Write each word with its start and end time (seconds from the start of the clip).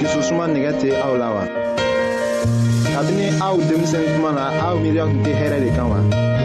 jususuma 0.00 0.44
nɛgɛ 0.52 0.70
tɛ 0.80 0.88
aw 1.06 1.14
la 1.22 1.28
wa. 1.36 1.42
kabini 2.94 3.26
aw 3.46 3.54
denmisɛnnin 3.68 4.12
kuma 4.16 4.30
na 4.38 4.42
aw 4.66 4.74
miiriya 4.82 5.04
tun 5.10 5.20
tɛ 5.24 5.32
hɛrɛ 5.40 5.58
de 5.64 5.68
kan 5.76 5.86
wa. 5.92 5.98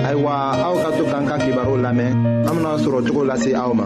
ayiwa 0.07 0.31
aw 0.67 0.73
ka 0.83 0.89
to 0.97 1.03
k'an 1.11 1.23
ka 1.29 1.35
kibaru 1.43 1.73
lamɛn 1.85 2.11
an 2.47 2.53
bena 2.55 2.71
sɔrɔ 2.83 2.99
cogo 3.07 3.21
lase 3.29 3.51
aw 3.61 3.71
ma. 3.79 3.85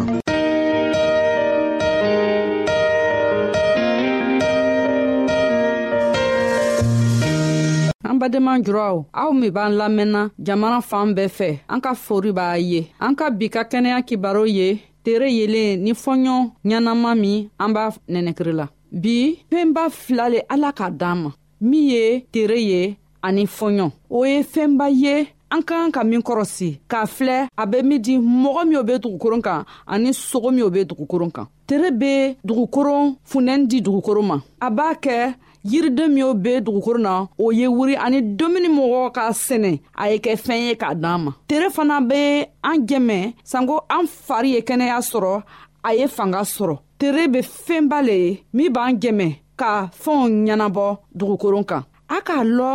an 8.09 8.15
badenma 8.21 8.53
juraw 8.65 8.95
aw 9.21 9.29
min 9.39 9.51
b'an 9.55 9.71
lamɛnna 9.79 10.21
jamana 10.45 10.79
fan 10.89 11.07
bɛɛ 11.17 11.27
fɛ 11.37 11.49
an 11.73 11.79
ka 11.83 11.91
fori 12.05 12.31
b'a 12.37 12.49
ye 12.69 12.79
an 13.05 13.15
ka 13.19 13.25
bi 13.39 13.47
ka 13.55 13.61
kɛnɛya 13.71 13.99
kibaru 14.07 14.43
ye 14.57 14.67
tere 15.05 15.27
yelen 15.37 15.83
ni 15.83 15.91
fɔɲɔ 15.93 16.35
ɲɛnama 16.67 17.11
min 17.19 17.49
an 17.59 17.73
b'a 17.75 17.85
nɛnɛkiri 18.13 18.53
la 18.59 18.67
bi 19.01 19.37
fɛnba 19.51 19.83
fila 19.91 20.25
le 20.33 20.39
ala 20.53 20.69
ka 20.79 20.87
d'an 20.89 21.15
ma 21.23 21.29
min 21.69 21.83
ye 21.91 22.23
tere 22.33 22.57
ye 22.71 22.97
ani 23.27 23.43
fɔɲɔ 23.45 23.85
o 24.09 24.19
ye 24.31 24.37
fɛnba 24.51 24.85
ye 25.03 25.15
an 25.53 25.61
ka 25.67 25.75
kan 25.83 25.91
ka 25.95 26.01
min 26.03 26.23
kɔrɔsi 26.27 26.69
k'a 26.91 27.01
filɛ 27.15 27.37
a 27.61 27.65
be 27.71 27.77
min 27.83 27.99
di 28.01 28.15
mɔgɔ 28.17 28.61
minw 28.67 28.83
be 28.87 28.93
dugukoron 29.03 29.41
kan 29.45 29.65
ani 29.85 30.09
sogo 30.13 30.49
minw 30.51 30.69
be 30.73 30.81
dugukoron 30.89 31.29
kan 31.35 31.45
tere 31.67 31.91
be 31.91 32.13
dugukoron 32.47 33.05
funɛni 33.29 33.65
di 33.69 33.77
dugukoron 33.81 34.25
ma 34.31 34.37
a 34.61 34.69
b'a 34.71 34.93
kɛ 35.03 35.33
yiriden 35.71 36.09
minw 36.15 36.31
be 36.43 36.51
dugukoron 36.65 37.01
na 37.07 37.27
o 37.37 37.51
ye 37.51 37.67
wuri 37.67 37.95
ani 37.97 38.21
domuni 38.21 38.69
mɔgɔ 38.77 39.11
ka 39.13 39.23
sɛnɛ 39.31 39.71
a 40.03 40.09
ye 40.11 40.17
kɛ 40.19 40.31
fɛn 40.45 40.61
ye 40.67 40.75
k'a 40.75 40.95
d'an 40.95 41.17
ma 41.25 41.31
tere 41.49 41.67
fana 41.69 41.99
be 42.09 42.47
an 42.63 42.77
jɛmɛ 42.87 43.33
sanko 43.43 43.81
an 43.89 44.05
fari 44.07 44.49
ye 44.55 44.61
kɛnɛya 44.61 44.97
sɔrɔ 45.11 45.41
a 45.83 45.93
ye 45.93 46.07
fanga 46.07 46.41
sɔrɔ 46.47 46.75
tere 46.99 47.23
be 47.27 47.41
fɛnba 47.41 47.99
le 48.07 48.15
ye 48.23 48.29
min 48.53 48.69
b'an 48.75 48.91
dɛmɛ 49.01 49.27
ka 49.59 49.71
fɛnw 50.03 50.25
ɲɛnabɔ 50.45 50.85
dugukoro 51.17 51.59
kan 51.69 51.83
a 52.07 52.17
k'a 52.27 52.41
lɔ 52.57 52.71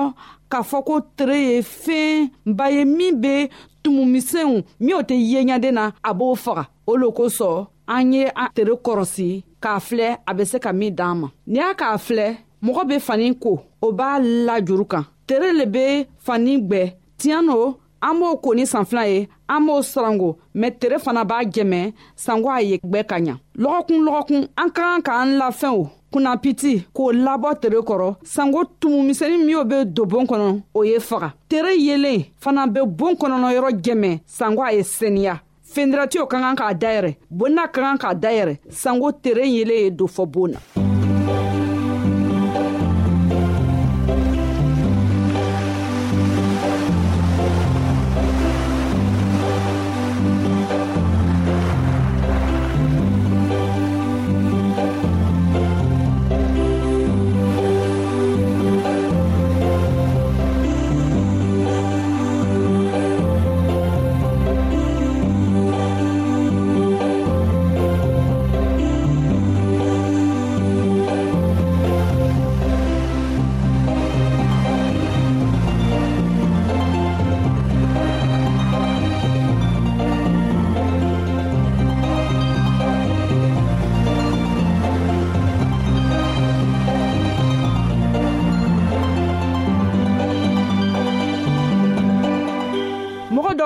k'a 0.51 0.61
fɔ 0.71 0.79
ko 0.89 0.95
tere 1.17 1.39
ye 1.51 1.61
fɛn 1.85 2.29
ba 2.57 2.67
ye 2.75 2.85
min 2.85 3.15
be 3.23 3.35
tumumisɛnw 3.83 4.55
min 4.85 4.95
o 5.01 5.03
tɛ 5.09 5.15
yeɲaden 5.33 5.73
na 5.79 5.85
a 6.09 6.11
b'o 6.15 6.35
faga 6.45 6.65
o 6.87 6.93
lo 6.97 7.09
kosɔn 7.19 7.67
an 7.89 8.13
ye 8.13 8.23
a 8.43 8.45
tere 8.57 8.75
kɔrɔsi 8.85 9.29
k'a 9.63 9.77
filɛ 9.89 10.09
a 10.29 10.35
be 10.37 10.45
se 10.45 10.59
ka 10.59 10.71
min 10.73 10.93
d'an 10.99 11.15
ma 11.21 11.29
n'i 11.49 11.59
a 11.71 11.75
k'a 11.75 11.97
filɛ 12.07 12.27
mɔgɔ 12.65 12.83
be 12.91 12.97
fani 13.07 13.27
ko 13.43 13.53
o 13.83 13.89
b'a 13.99 14.21
lajuru 14.47 14.85
kan 14.93 15.05
tere 15.27 15.49
le 15.59 15.65
be 15.75 15.85
fani 16.27 16.53
gwɛ 16.69 16.83
tiɲɛ 17.19 17.39
no 17.47 17.57
an 18.01 18.19
b'o 18.19 18.35
ko 18.43 18.55
ni 18.55 18.67
san 18.67 18.87
ye 19.07 19.29
an 19.49 19.67
b'o 19.67 19.83
sarango 19.83 20.37
mɛ 20.55 20.79
tere 20.81 20.99
fana 20.99 21.25
b'a 21.25 21.43
jɛmɛ 21.45 21.93
sanko 22.17 22.49
a 22.49 22.61
ye 22.63 22.79
gwɛ 22.79 23.05
ka 23.09 23.17
ɲa 23.19 23.35
lɔgɔkun 23.59 24.05
lɔgɔkun 24.07 24.49
an 24.59 24.71
ka 24.71 24.83
kan 24.83 25.03
k'an 25.03 25.39
lafɛnw 25.39 25.87
kunnapiti 26.13 26.87
k'o 26.95 27.13
labɔ 27.25 27.61
tere 27.61 27.79
kɔrɔ 27.83 28.15
sanko 28.25 28.65
tumumisɛnin 28.81 29.45
minw 29.47 29.65
be 29.65 29.85
don 29.85 30.07
boon 30.09 30.27
kɔnɔ 30.27 30.63
o 30.75 30.83
ye 30.85 30.97
faga 30.99 31.33
tere 31.49 31.73
yelen 31.77 32.25
fana 32.41 32.67
be 32.73 32.81
boon 32.87 33.15
kɔnɔnɔyɔrɔ 33.17 33.79
jɛmɛ 33.83 34.21
sanko 34.27 34.63
a 34.63 34.73
ye 34.73 34.83
seniya 34.83 35.41
fendiratiw 35.75 36.27
ka 36.29 36.39
kan 36.41 36.57
k'a 36.57 36.75
dayɛrɛ 36.79 37.17
bonna 37.31 37.69
ka 37.69 37.81
kan 37.83 37.99
k'a 37.99 38.15
dayɛrɛ 38.21 38.59
sanko 38.71 39.11
tere 39.13 39.45
yelen 39.47 39.77
ye 39.85 39.91
don 39.91 40.09
fɔ 40.09 40.27
boon 40.27 40.53
na 40.53 40.83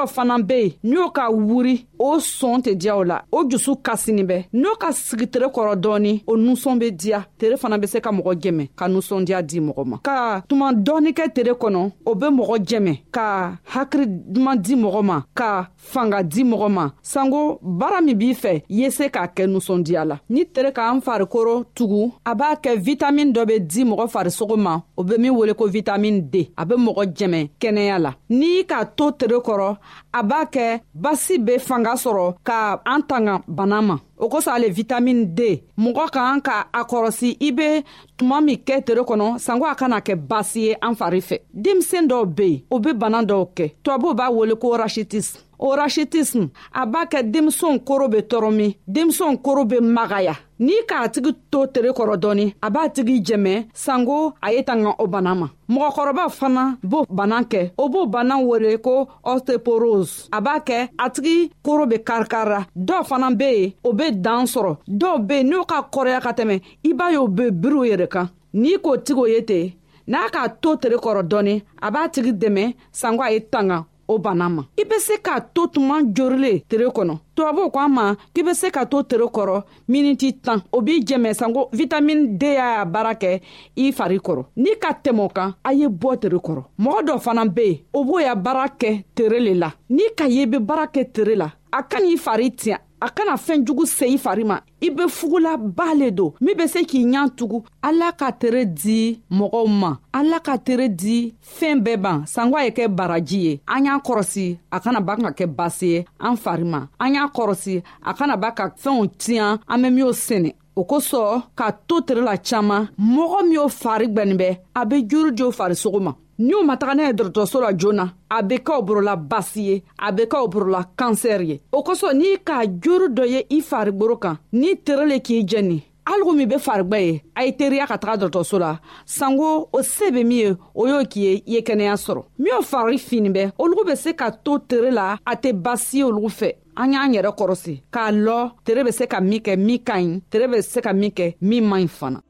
dɔw 0.07 0.15
fana 0.17 0.37
be 0.49 0.61
yen 0.63 0.73
n'i 0.91 0.97
y'o 1.01 1.09
ka 1.17 1.25
wuri 1.33 1.75
o 2.05 2.19
sɔn 2.19 2.61
tɛ 2.61 2.73
diya 2.75 2.97
o 2.99 3.03
la 3.03 3.23
o 3.33 3.45
jusu 3.49 3.77
kasinin 3.83 4.27
bɛ 4.29 4.37
n'o 4.53 4.75
ka 4.79 4.93
sigi 4.93 5.27
tere 5.27 5.47
kɔrɔ 5.49 5.75
dɔɔni 5.81 6.13
o 6.27 6.37
nusɔn 6.37 6.79
be 6.79 6.91
diya 6.91 7.25
tere 7.39 7.57
fana 7.57 7.79
be 7.81 7.87
se 7.87 7.99
ka 8.01 8.11
mɔgɔ 8.13 8.33
jɛmɛ 8.43 8.69
ka 8.77 8.87
nusɔndiya 8.89 9.41
di 9.43 9.61
mɔgɔ 9.61 9.87
ma 9.87 9.97
ka 10.05 10.43
tuma 10.47 10.71
dɔɔni 10.75 11.13
kɛ 11.17 11.33
tere 11.35 11.55
kɔnɔ 11.55 11.93
o 12.05 12.15
be 12.15 12.27
mɔgɔ 12.27 12.57
jɛmɛ 12.69 12.97
ka 13.11 13.57
hakiri 13.65 14.05
duman 14.07 14.57
di 14.61 14.75
mɔgɔ 14.77 15.03
ma 15.03 15.25
ka 15.35 15.71
fanga 15.77 16.23
di 16.23 16.45
mɔgɔ 16.45 16.69
ma 16.71 16.91
sanko 17.03 17.59
baara 17.63 18.03
min 18.03 18.17
b'i 18.19 18.35
fɛ 18.35 18.63
ye 18.69 18.91
se 18.91 19.09
k'a 19.09 19.27
kɛ 19.35 19.47
nusɔndiya 19.49 20.05
la 20.07 20.21
ni 20.29 20.45
tere 20.45 20.73
k'an 20.73 21.01
farikoro 21.01 21.65
tugu 21.75 22.13
a 22.27 22.35
b'a 22.37 22.57
kɛ 22.61 22.77
vitamin 22.85 23.33
dɔ 23.33 23.47
be 23.47 23.59
di 23.61 23.83
mɔgɔ 23.83 24.09
farisogo 24.11 24.57
ma 24.59 24.77
o 24.99 25.03
be 25.03 25.15
min 25.19 25.31
wele 25.35 25.55
ko 25.55 25.67
vitamin 25.69 26.21
d 26.29 26.53
a 26.59 26.67
be 26.67 26.75
mɔgɔ 26.75 27.13
jɛmɛ 27.17 27.49
kɛnɛya 27.59 27.99
la 27.99 28.15
n'i 28.29 28.63
k'a 28.69 28.85
to 28.95 29.11
tere 29.13 29.41
kɔrɔ 29.41 29.77
a 30.13 30.23
b'a 30.23 30.45
kɛ 30.53 30.81
basi 30.95 31.39
be 31.43 31.57
fanga 31.59 31.94
sɔrɔ 32.03 32.25
ka 32.47 32.57
an 32.93 33.01
tanga 33.09 33.35
bana 33.47 33.79
ma 33.89 33.97
o 34.19 34.29
kosɔn 34.29 34.55
ale 34.55 34.69
vitamin 34.71 35.35
d 35.35 35.63
mɔgɔ 35.79 36.11
k'an 36.13 36.41
ka 36.43 36.67
a 36.73 36.83
kɔrɔsi 36.85 37.37
i 37.41 37.51
be 37.51 37.85
tuma 38.19 38.41
min 38.43 38.57
kɛ 38.57 38.85
tere 38.85 39.03
kɔnɔ 39.03 39.39
sanko 39.41 39.67
a 39.67 39.75
kana 39.75 40.01
kɛ 40.01 40.15
baasi 40.29 40.61
ye 40.69 40.75
an 40.83 40.95
fari 40.95 41.21
fɛ 41.21 41.39
denmisɛn 41.55 42.09
dɔw 42.09 42.25
be 42.37 42.47
yen 42.51 42.63
o 42.71 42.79
be 42.79 42.93
bana 42.93 43.23
dɔw 43.25 43.49
kɛ 43.55 43.73
tubabuw 43.83 44.15
b'a 44.15 44.31
wele 44.33 44.55
ko 44.57 44.77
rashitism 44.79 45.39
o 45.59 45.77
rashitism 45.77 46.51
a 46.73 46.87
b'a 46.87 47.07
kɛ 47.11 47.31
denmisɛnw 47.33 47.85
koro 47.85 48.09
be 48.09 48.19
tɔɔrɔmin 48.21 48.77
denmisɛnw 48.89 49.41
koro 49.43 49.65
be 49.65 49.81
magaya 49.81 50.37
n'i 50.61 50.87
k'a 50.89 51.09
tigi 51.13 51.35
to 51.51 51.67
tere 51.67 51.91
kɔrɔ 51.93 52.17
dɔɔni 52.17 52.55
a 52.63 52.71
b'a 52.71 52.89
tigi 52.95 53.21
jɛmɛ 53.25 53.67
sanko 53.75 54.35
a 54.43 54.53
ye 54.53 54.63
tanga 54.63 54.95
o 54.99 55.07
bana 55.09 55.35
ma 55.35 55.49
mɔgɔkɔrɔba 55.69 56.31
fana 56.31 56.77
b'o 56.83 57.07
bana 57.11 57.43
kɛ 57.43 57.73
o 57.79 57.89
b'o 57.89 58.07
bana 58.09 58.39
wele 58.41 58.79
ko 58.79 59.09
osteoporose 59.25 60.29
a 60.33 60.41
b'a 60.41 60.61
kɛ 60.65 60.89
a 60.99 61.11
tigi 61.11 61.51
koro 61.63 61.87
be 61.87 61.97
karikara 61.99 62.67
dɔw 62.77 63.03
fana 63.05 63.35
be 63.37 63.45
yen 63.45 63.73
o 63.85 63.93
be 63.93 64.04
be 64.05 64.17
dan 64.21 64.45
sɔrɔ 64.53 64.73
dɔw 65.01 65.15
be 65.29 65.37
n'u 65.51 65.61
ka 65.71 65.79
kɔrɔya 65.95 66.21
ka 66.25 66.33
tɛmɛ 66.39 66.55
i 66.85 66.91
b'a 66.99 67.07
y'o 67.15 67.29
be 67.37 67.45
biriw 67.63 67.85
yɛrɛ 67.91 68.09
kan 68.13 68.27
n'i 68.55 68.77
k'o 68.85 68.97
tigiw 69.05 69.27
ye 69.33 69.41
ten 69.49 69.73
n'a 70.07 70.29
k'a 70.35 70.49
to 70.63 70.77
tere 70.77 70.97
kɔrɔ 71.05 71.23
dɔɔni 71.31 71.63
a 71.83 71.91
b'a 71.91 72.09
tigi 72.13 72.33
dɛmɛ 72.33 72.75
sanko 72.93 73.23
a 73.23 73.31
ye 73.31 73.41
tanga 73.41 73.87
o 74.07 74.19
bana 74.19 74.49
ma 74.51 74.63
i 74.79 74.85
be 74.85 74.97
se 74.99 75.15
k'a 75.23 75.41
to 75.55 75.67
tuma 75.69 76.03
jorilen 76.15 76.61
tere 76.69 76.87
kɔnɔ 76.89 77.19
tubabuw 77.37 77.71
ko 77.73 77.79
an 77.81 77.89
ma 77.93 78.15
k'i 78.35 78.43
be 78.45 78.53
se 78.55 78.71
ka 78.71 78.85
to 78.85 79.03
tere 79.03 79.25
kɔrɔ 79.39 79.63
miniti 79.89 80.33
tan 80.43 80.61
o 80.73 80.81
b'i 80.83 81.01
jɛmɛ 81.03 81.35
sanko 81.35 81.69
vitamini 81.73 82.37
d 82.39 82.43
y'a 82.55 82.85
baara 82.85 83.15
kɛ 83.15 83.41
i 83.77 83.91
fari 83.93 84.19
kɔrɔ 84.19 84.45
n'i 84.57 84.77
ka 84.79 84.93
tɛmɛ 85.03 85.21
o 85.25 85.29
kan 85.29 85.55
a 85.65 85.73
ye 85.73 85.87
bɔ 85.89 86.19
tere 86.21 86.37
kɔrɔ 86.49 86.63
mɔgɔ 86.79 87.05
dɔ 87.09 87.21
fana 87.23 87.47
be 87.49 87.63
yen 87.67 87.79
o 87.95 88.05
b'o 88.05 88.19
ya 88.23 88.35
baara 88.35 88.67
kɛ 88.69 89.05
tere 89.15 89.41
le 89.41 89.55
la 89.55 89.71
n'i 89.89 90.15
ka 90.17 90.25
ye 90.27 90.43
i 90.43 90.47
be 90.47 90.59
baara 90.59 90.87
kɛ 90.89 91.13
tere 91.13 91.35
la 91.37 91.51
a 91.73 91.83
ka 91.83 91.99
n'i 91.99 92.17
fari 92.19 92.51
tiɲɛ 92.51 92.79
a 93.05 93.09
kana 93.15 93.37
fɛɛn 93.37 93.67
jugu 93.67 93.85
se 93.87 94.05
i 94.15 94.19
fari 94.25 94.45
ma 94.49 94.57
i 94.81 94.89
be 94.97 95.05
fugulaba 95.17 95.89
le 96.01 96.09
don 96.17 96.33
min 96.41 96.57
be 96.57 96.67
se 96.67 96.81
k'i 96.91 97.05
ɲa 97.13 97.23
tugun 97.39 97.63
ala 97.83 98.09
ka 98.21 98.29
tere 98.41 98.63
di 98.65 98.99
mɔgɔw 99.39 99.67
ma 99.83 99.91
ala 100.19 100.39
ka 100.47 100.55
tere 100.67 100.87
di 101.01 101.17
fɛɛn 101.57 101.81
bɛɛ 101.85 101.97
ban 102.05 102.19
sangwa 102.35 102.65
ye 102.65 102.71
kɛ 102.77 102.85
baraji 102.99 103.39
ye 103.47 103.53
an 103.67 103.85
y'a 103.85 104.01
kɔrɔsi 104.07 104.47
a 104.77 104.81
kana 104.85 105.01
ba 105.07 105.15
ka 105.21 105.31
kɛ 105.39 105.47
basi 105.59 105.87
ye 105.95 106.05
an 106.21 106.37
fari 106.43 106.65
ma 106.65 106.81
an 107.01 107.15
y'a 107.15 107.29
kɔrɔsi 107.37 107.83
a 108.09 108.15
kana 108.15 108.37
ba 108.39 108.51
ka 108.57 108.65
fɛnw 108.83 109.05
tiɲan 109.21 109.59
an 109.69 109.83
be 109.83 109.89
minw 109.91 110.09
sɛnɛ 110.27 110.51
o 110.77 110.83
kosɔn 110.91 111.43
ka 111.59 111.67
to 111.89 111.97
tere 112.07 112.21
la 112.29 112.35
caaman 112.49 112.85
mɔgɔ 113.15 113.39
min 113.49 113.59
o 113.65 113.69
fari 113.81 114.07
gwɛnibɛ 114.15 114.49
a 114.75 114.83
be 114.89 114.97
juru 115.11 115.31
di 115.31 115.43
o 115.45 115.51
farisogo 115.53 116.01
ma 116.03 116.13
ni 116.39 116.55
o 116.55 116.63
ma 116.65 116.75
taga 116.77 116.95
n'a 116.95 117.07
ye 117.07 117.13
dɔrɔtɔrɔso 117.13 117.61
la 117.63 117.71
joona 117.77 118.07
a 118.31 118.43
be 118.43 118.59
kaw 118.65 118.81
borola 118.83 119.15
basi 119.17 119.61
ye 119.69 119.85
a 119.99 120.13
be 120.13 120.27
kaw 120.29 120.49
borola 120.49 120.83
kansɛri 120.99 121.47
ye 121.47 121.61
o 121.73 121.83
kosɔn 121.83 122.15
n'i 122.19 122.37
k'a 122.47 122.67
juru 122.83 123.09
dɔ 123.09 123.27
ye 123.29 123.47
i 123.51 123.61
farigworo 123.61 124.17
kan 124.21 124.39
n'i 124.53 124.75
tere 124.85 125.07
le 125.07 125.21
k'i 125.21 125.45
jɛni 125.47 125.81
hali 126.07 126.25
min 126.37 126.49
be 126.49 126.57
farigwɛ 126.59 126.99
ye 127.07 127.23
a 127.35 127.43
ye 127.45 127.53
teriya 127.59 127.87
ka 127.87 127.97
taga 127.99 128.17
dɔrɔtɔso 128.21 128.59
la 128.59 128.79
sanko 129.07 129.69
o 129.73 129.83
se 129.83 130.11
be 130.11 130.23
min 130.25 130.39
ye 130.39 130.57
o 130.75 130.87
y'o 130.87 131.05
k'i 131.05 131.21
ye 131.21 131.33
i 131.37 131.43
ye 131.53 131.61
kɛnɛya 131.63 131.95
sɔrɔ 131.97 132.23
minw 132.39 132.63
fari 132.63 132.99
fini 132.99 133.31
bɛ 133.31 133.53
olugu 133.59 133.85
be 133.87 133.97
se 133.97 134.13
ka 134.13 134.31
to 134.31 134.59
tere 134.69 134.91
la 134.91 135.17
a 135.27 135.35
tɛ 135.37 135.53
basi 135.53 135.99
ye 135.99 136.05
olugu 136.05 136.29
fɛ 136.29 136.49
an 136.77 136.93
y'an 136.93 137.13
yɛrɛ 137.15 137.31
kɔrɔsi 137.39 137.83
k'a 137.93 138.13
lɔ 138.13 138.53
tere 138.65 138.85
be 138.85 138.93
se 138.93 139.07
ka 139.07 139.21
min 139.21 139.41
kɛ 139.41 139.57
min 139.59 139.79
ka 139.79 139.95
ɲi 139.97 140.21
tere 140.31 140.47
be 140.49 140.61
se 140.63 140.81
ka 140.81 140.93
min 140.93 141.11
kɛ 141.11 141.35
min 141.41 141.63
man 141.69 141.83
ɲi 141.83 141.89
fana 141.89 142.21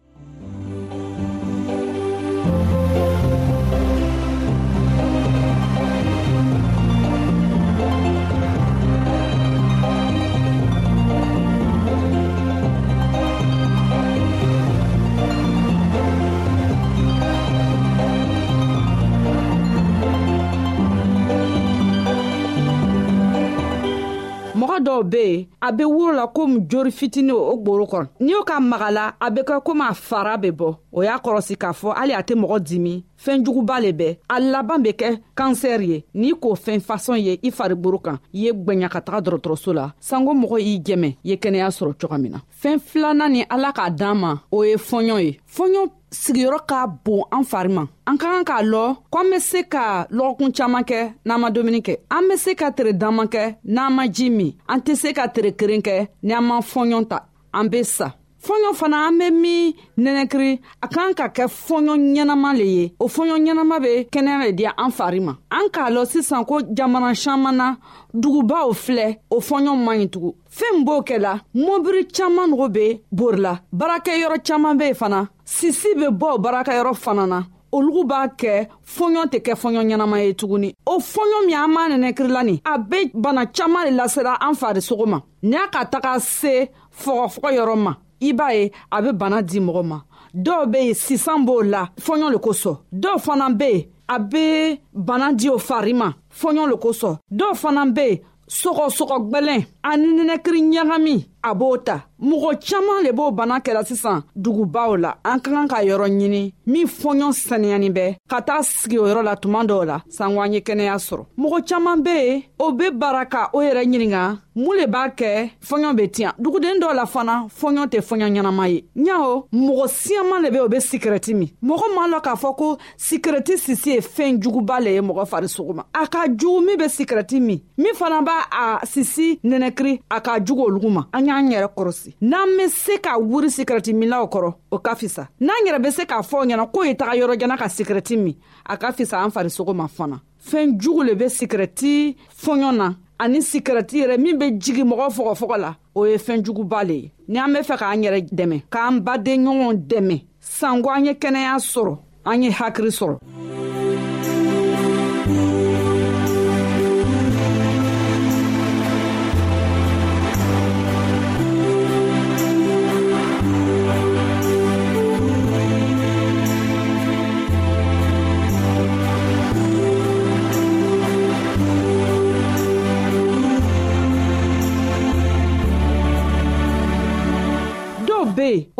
dɔw 24.95 25.03
be 25.11 25.25
yen 25.25 25.47
a 25.61 25.73
be 25.73 25.85
wurula 25.85 26.27
komi 26.35 26.67
jori 26.69 26.91
fitini 26.93 27.33
o 27.33 27.57
gboro 27.59 27.85
kɔnɔ 27.91 28.07
n'i 28.21 28.33
y'o 28.33 28.45
ka 28.45 28.61
maga 28.61 28.91
la 28.91 29.15
a 29.21 29.31
be 29.31 29.43
kɛ 29.43 29.63
komi 29.65 29.83
a 29.91 29.95
fara 29.95 30.37
be 30.39 30.51
bɔ 30.51 30.77
o 30.93 31.03
y'a 31.03 31.19
kɔrɔsi 31.23 31.57
k'a 31.57 31.73
fɔ 31.73 31.95
hali 31.97 32.13
a 32.13 32.23
tɛ 32.23 32.35
mɔgɔ 32.35 32.61
dimi 32.67 33.05
fɛnjuguba 33.25 33.77
le 33.85 33.91
bɛɛ 34.01 34.11
a 34.29 34.37
laban 34.53 34.81
be 34.85 34.91
kɛ 35.01 35.09
kansɛri 35.39 35.87
ye 35.93 35.99
n'i 36.21 36.31
k'o 36.43 36.51
fɛn 36.65 36.79
fasɔn 36.89 37.19
ye 37.27 37.33
i 37.43 37.51
fariburu 37.57 37.99
kan 38.07 38.17
i 38.37 38.45
ye 38.45 38.51
gwɛɲa 38.65 38.89
ka 38.93 39.01
taga 39.07 39.21
dɔrɔtɔrɔso 39.27 39.71
la 39.79 39.85
sanko 40.09 40.33
mɔgɔ 40.43 40.57
y'i 40.65 40.75
jɛmɛ 40.87 41.09
i 41.11 41.17
ye 41.29 41.35
kɛnɛya 41.43 41.69
sɔrɔ 41.79 41.93
coga 42.01 42.19
min 42.23 42.33
na 42.33 42.39
fɛɛn 42.63 42.79
filanan 42.89 43.33
ni 43.33 43.43
ala 43.57 43.71
k'a 43.77 43.91
d'an 43.99 44.15
ma 44.19 44.33
o 44.53 44.63
ye 44.65 44.75
fɔɲɔ 44.77 45.17
ye 45.27 45.33
fɔɲɔ 45.57 45.91
sigiyɔrɔ 46.23 46.59
ka 46.71 46.87
bon 47.05 47.23
an 47.33 47.45
fari 47.45 47.69
ma 47.69 47.87
an 48.07 48.17
ka 48.19 48.27
kan 48.35 48.45
k'a 48.45 48.63
lɔ 48.73 48.97
k'an 49.13 49.31
be 49.33 49.39
se 49.41 49.63
ka 49.65 50.07
lɔgɔkun 50.13 50.53
caaman 50.57 50.85
kɛ 50.85 51.01
n'an 51.25 51.41
ma 51.41 51.49
dumuni 51.51 51.81
kɛ 51.81 51.97
an 52.11 52.29
be 52.29 52.37
se 52.37 52.55
ka 52.55 52.71
tere 52.71 52.93
daman 52.93 53.27
kɛ 53.27 53.57
n'an 53.65 53.93
ma 53.95 54.07
ji 54.07 54.29
min 54.31 54.55
an 54.69 54.79
tɛ 54.81 54.95
se 54.97 55.13
ka 55.13 55.27
tere 55.29 55.53
keren 55.53 55.81
kɛ 55.83 56.09
ni 56.23 56.33
an 56.35 56.43
ma 56.45 56.61
fɔɲɔ 56.61 57.09
ta 57.09 57.25
an 57.55 57.69
be 57.69 57.83
sa 57.85 58.11
fɔɲɔ 58.47 58.71
fana 58.75 58.99
an 59.09 59.19
be 59.19 59.27
min 59.43 59.73
nɛnɛkiri 60.05 60.53
a 60.83 60.87
kan 60.95 61.15
ka 61.19 61.27
kɛ 61.37 61.45
fɔɲɔ 61.67 61.95
ɲɛnama 62.15 62.51
le 62.59 62.67
ye 62.77 62.85
o 63.01 63.07
fɔɲɔ 63.15 63.37
ɲɛnama 63.45 63.77
be 63.83 63.93
kɛnɛya 64.13 64.39
le 64.43 64.53
di 64.59 64.65
an 64.67 64.91
fari 64.99 65.21
ma 65.27 65.33
an 65.59 65.69
k'a 65.75 65.89
lɔn 65.95 66.07
sisan 66.07 66.45
ko 66.45 66.61
jamana 66.77 67.15
saman 67.17 67.57
na 67.57 67.77
dugubaw 68.13 68.73
filɛ 68.85 69.17
o 69.31 69.41
fɔɲɔ 69.41 69.73
man 69.85 69.97
ɲi 70.03 70.09
tugun 70.13 70.35
fɛɛn 70.59 70.85
b'o 70.87 70.99
kɛla 71.09 71.33
mɔbiri 71.55 72.03
caaman 72.17 72.51
nogo 72.51 72.69
be 72.69 73.01
borila 73.11 73.61
baarakɛyɔrɔ 73.73 74.37
caaman 74.47 74.77
be 74.77 74.85
yen 74.91 74.95
fana 74.95 75.29
sisi 75.45 75.95
be 75.95 76.09
bɔ 76.25 76.35
o 76.35 76.39
baarakɛyɔrɔ 76.39 76.95
fana 76.97 77.27
na 77.27 77.43
olugu 77.73 78.05
b'a 78.05 78.29
kɛ 78.37 78.69
fɔɲɔ 78.97 79.25
tɛ 79.33 79.41
kɛ 79.47 79.55
fɔɲɔ 79.55 79.81
ɲɛnama 79.89 80.23
ye 80.27 80.33
tuguni 80.35 80.75
o 80.85 80.99
fɔɲɔ 80.99 81.47
min 81.47 81.57
an 81.57 81.69
m'a 81.71 81.89
nɛnɛkirila 81.95 82.45
nin 82.45 82.61
a 82.67 82.77
be 82.79 83.11
bana 83.15 83.47
caaman 83.47 83.87
le 83.89 83.97
lasera 84.03 84.37
an 84.41 84.53
farisogo 84.55 85.07
ma 85.07 85.21
ni 85.43 85.57
a 85.57 85.67
ka 85.73 85.85
taga 85.87 86.19
se 86.21 86.69
fɔgɔfɔgɔ 87.03 87.53
yɔrɔ 87.59 87.77
ma 87.79 87.95
i 88.29 88.33
b'a 88.33 88.53
ye 88.55 88.73
a 88.91 89.01
bɛ 89.03 89.13
bana 89.19 89.43
di 89.43 89.59
mɔgɔ 89.61 89.83
ma 89.91 89.99
dɔw 90.45 90.63
be 90.71 90.79
yen 90.87 90.95
sisan 90.95 91.45
b'o 91.47 91.63
la 91.71 91.89
fɔɲɔ 92.05 92.31
le 92.33 92.39
kosɔn 92.39 92.77
dɔw 93.03 93.17
fana 93.25 93.49
be 93.59 93.65
yen 93.71 93.85
a 94.09 94.19
be 94.21 94.81
bana 94.93 95.33
di 95.33 95.49
o 95.49 95.59
fari 95.59 95.95
ma 95.95 96.13
fɔɲɔ 96.41 96.69
le 96.71 96.77
kosɔn 96.77 97.19
dɔw 97.31 97.55
fana 97.57 97.85
be 97.95 98.05
yen 98.11 98.19
sɔgɔsɔgɔ 98.49 99.17
gwɛlɛn 99.31 99.65
ani 99.83 100.07
nɛnɛkiri 100.07 100.61
ɲagami 100.77 101.29
a 101.47 101.55
b'o 101.55 101.77
ta 101.77 102.01
mɔgɔ 102.23 102.53
caaman 102.67 103.03
le 103.05 103.13
b'o 103.13 103.31
bana 103.31 103.59
kɛra 103.61 103.85
sisan 103.85 104.23
dugubaw 104.35 104.97
la 104.97 105.11
an 105.25 105.39
ka 105.41 105.51
kan 105.51 105.69
ka 105.69 105.79
yɔrɔ 105.85 106.09
ɲini 106.09 106.55
min 106.67 106.87
fɔɲɔ 106.87 107.29
saniyani 107.37 107.91
bɛ 107.93 108.15
ka 108.31 108.41
taa 108.41 108.63
sigi 108.63 108.99
o 108.99 109.05
yɔrɔ 109.07 109.23
la 109.23 109.37
tuma 109.37 109.63
dɔw 109.65 109.85
la 109.85 109.99
sango 110.09 110.41
an 110.41 110.55
ye 110.55 110.61
kɛnɛya 110.61 110.97
sɔrɔ 110.97 111.25
mɔgɔ 111.39 111.63
caaman 111.69 112.03
be 112.03 112.11
yen 112.15 112.43
o 112.59 112.73
be 112.73 112.85
baara 112.91 113.27
ka 113.27 113.51
o 113.53 113.59
yɛrɛ 113.61 113.85
ɲininga 113.85 114.37
mun 114.57 114.77
le 114.79 114.87
b'a 114.87 115.09
kɛ 115.15 115.51
fɔɲɔ 115.61 115.95
be 115.97 116.09
tiɲa 116.09 116.33
duguden 116.39 116.81
dɔw 116.81 116.95
la 116.95 117.05
fana 117.05 117.47
fɔɲɔ 117.61 117.87
tɛ 117.91 118.01
fɔɲɔ 118.01 118.29
ɲɛnama 118.33 118.69
ye 118.73 118.85
ɲao 118.97 119.47
mɔgɔ 119.53 119.89
siyaman 119.89 120.43
le 120.45 120.51
be 120.51 120.59
o 120.61 120.69
be 120.69 120.79
sikirɛti 120.81 121.35
min 121.35 121.51
mɔgɔ 121.63 121.87
m'a 121.95 122.09
lɔn 122.17 122.23
k'a 122.25 122.35
fɔ 122.41 122.57
ko 122.57 122.79
sikirɛti 122.97 123.59
sisi 123.67 123.91
ye 123.93 124.01
fɛɛn 124.01 124.41
juguba 124.43 124.81
le 124.81 124.91
ye 124.95 125.01
mɔgɔ 125.03 125.27
farisogo 125.29 125.75
ma 125.75 125.85
a 125.95 126.07
ka 126.07 126.25
jugu 126.29 126.65
min 126.65 126.79
be 126.79 126.85
sikirɛti 126.89 127.39
min 127.43 127.61
min 127.77 127.95
fana 127.95 128.23
b'a 128.25 128.81
a 128.83 128.87
sisi 128.87 129.39
nɛnɛkiri 129.45 130.01
a 130.11 130.21
ka 130.23 130.39
jugu 130.43 130.63
olugu 130.71 130.89
ma 130.91 131.05
an 131.13 131.34
y'an 131.35 131.51
yɛrɛ 131.51 131.69
kɔrɔsi 131.75 132.15
n'an 132.23 132.57
be 132.57 132.69
se 132.69 132.99
ka 132.99 133.19
wuri 133.19 133.49
sikirɛti 133.51 133.93
minlaw 133.93 134.25
kɔrɔ 134.29 134.55
o 134.71 134.79
ka 134.79 134.95
fisa 134.95 135.29
n'an 135.41 135.65
yɛrɛ 135.67 135.83
be 135.83 135.91
se 135.91 136.03
k'a 136.05 136.23
fɔ 136.23 136.45
ɲɛna 136.49 136.67
k'o 136.73 136.85
ye 136.87 136.95
taga 136.95 137.13
yɔrɔjana 137.19 137.57
ka 137.59 137.67
sikirɛti 137.69 138.17
min 138.19 138.37
a 138.67 138.77
ka 138.77 138.93
fisa 138.93 139.23
an 139.25 139.31
farisogo 139.33 139.73
ma 139.75 139.87
fana 139.89 140.17
fɛɛn 140.49 140.79
jugu 140.81 141.03
le 141.05 141.15
be 141.17 141.25
sikirɛti 141.29 142.17
fɔɲɔ 142.43 142.71
na 142.77 142.93
ani 143.19 143.39
sikirɛti 143.41 143.95
yɛrɛ 144.05 144.19
min 144.19 144.39
be 144.39 144.51
jigi 144.53 144.83
mɔgɔ 144.83 145.09
fɔgɔfɔgɔ 145.17 145.57
la 145.59 145.77
o 145.95 146.05
ye 146.07 146.17
fɛɛn 146.17 146.43
juguba 146.45 146.85
le 146.87 146.95
ye 146.95 147.13
ni 147.29 147.39
an 147.39 147.53
be 147.53 147.61
fɛ 147.61 147.77
k'an 147.79 148.03
yɛrɛ 148.03 148.21
dɛmɛ 148.33 148.63
k'an 148.71 149.01
baden 149.05 149.45
ɲɔgɔnw 149.45 149.73
dɛmɛ 149.89 150.25
sanko 150.41 150.91
an 150.91 151.05
ye 151.07 151.13
kɛnɛya 151.15 151.59
sɔrɔ 151.59 151.99
an 152.27 152.43
ye 152.43 152.51
hakiri 152.51 152.91
sɔrɔ 152.95 153.19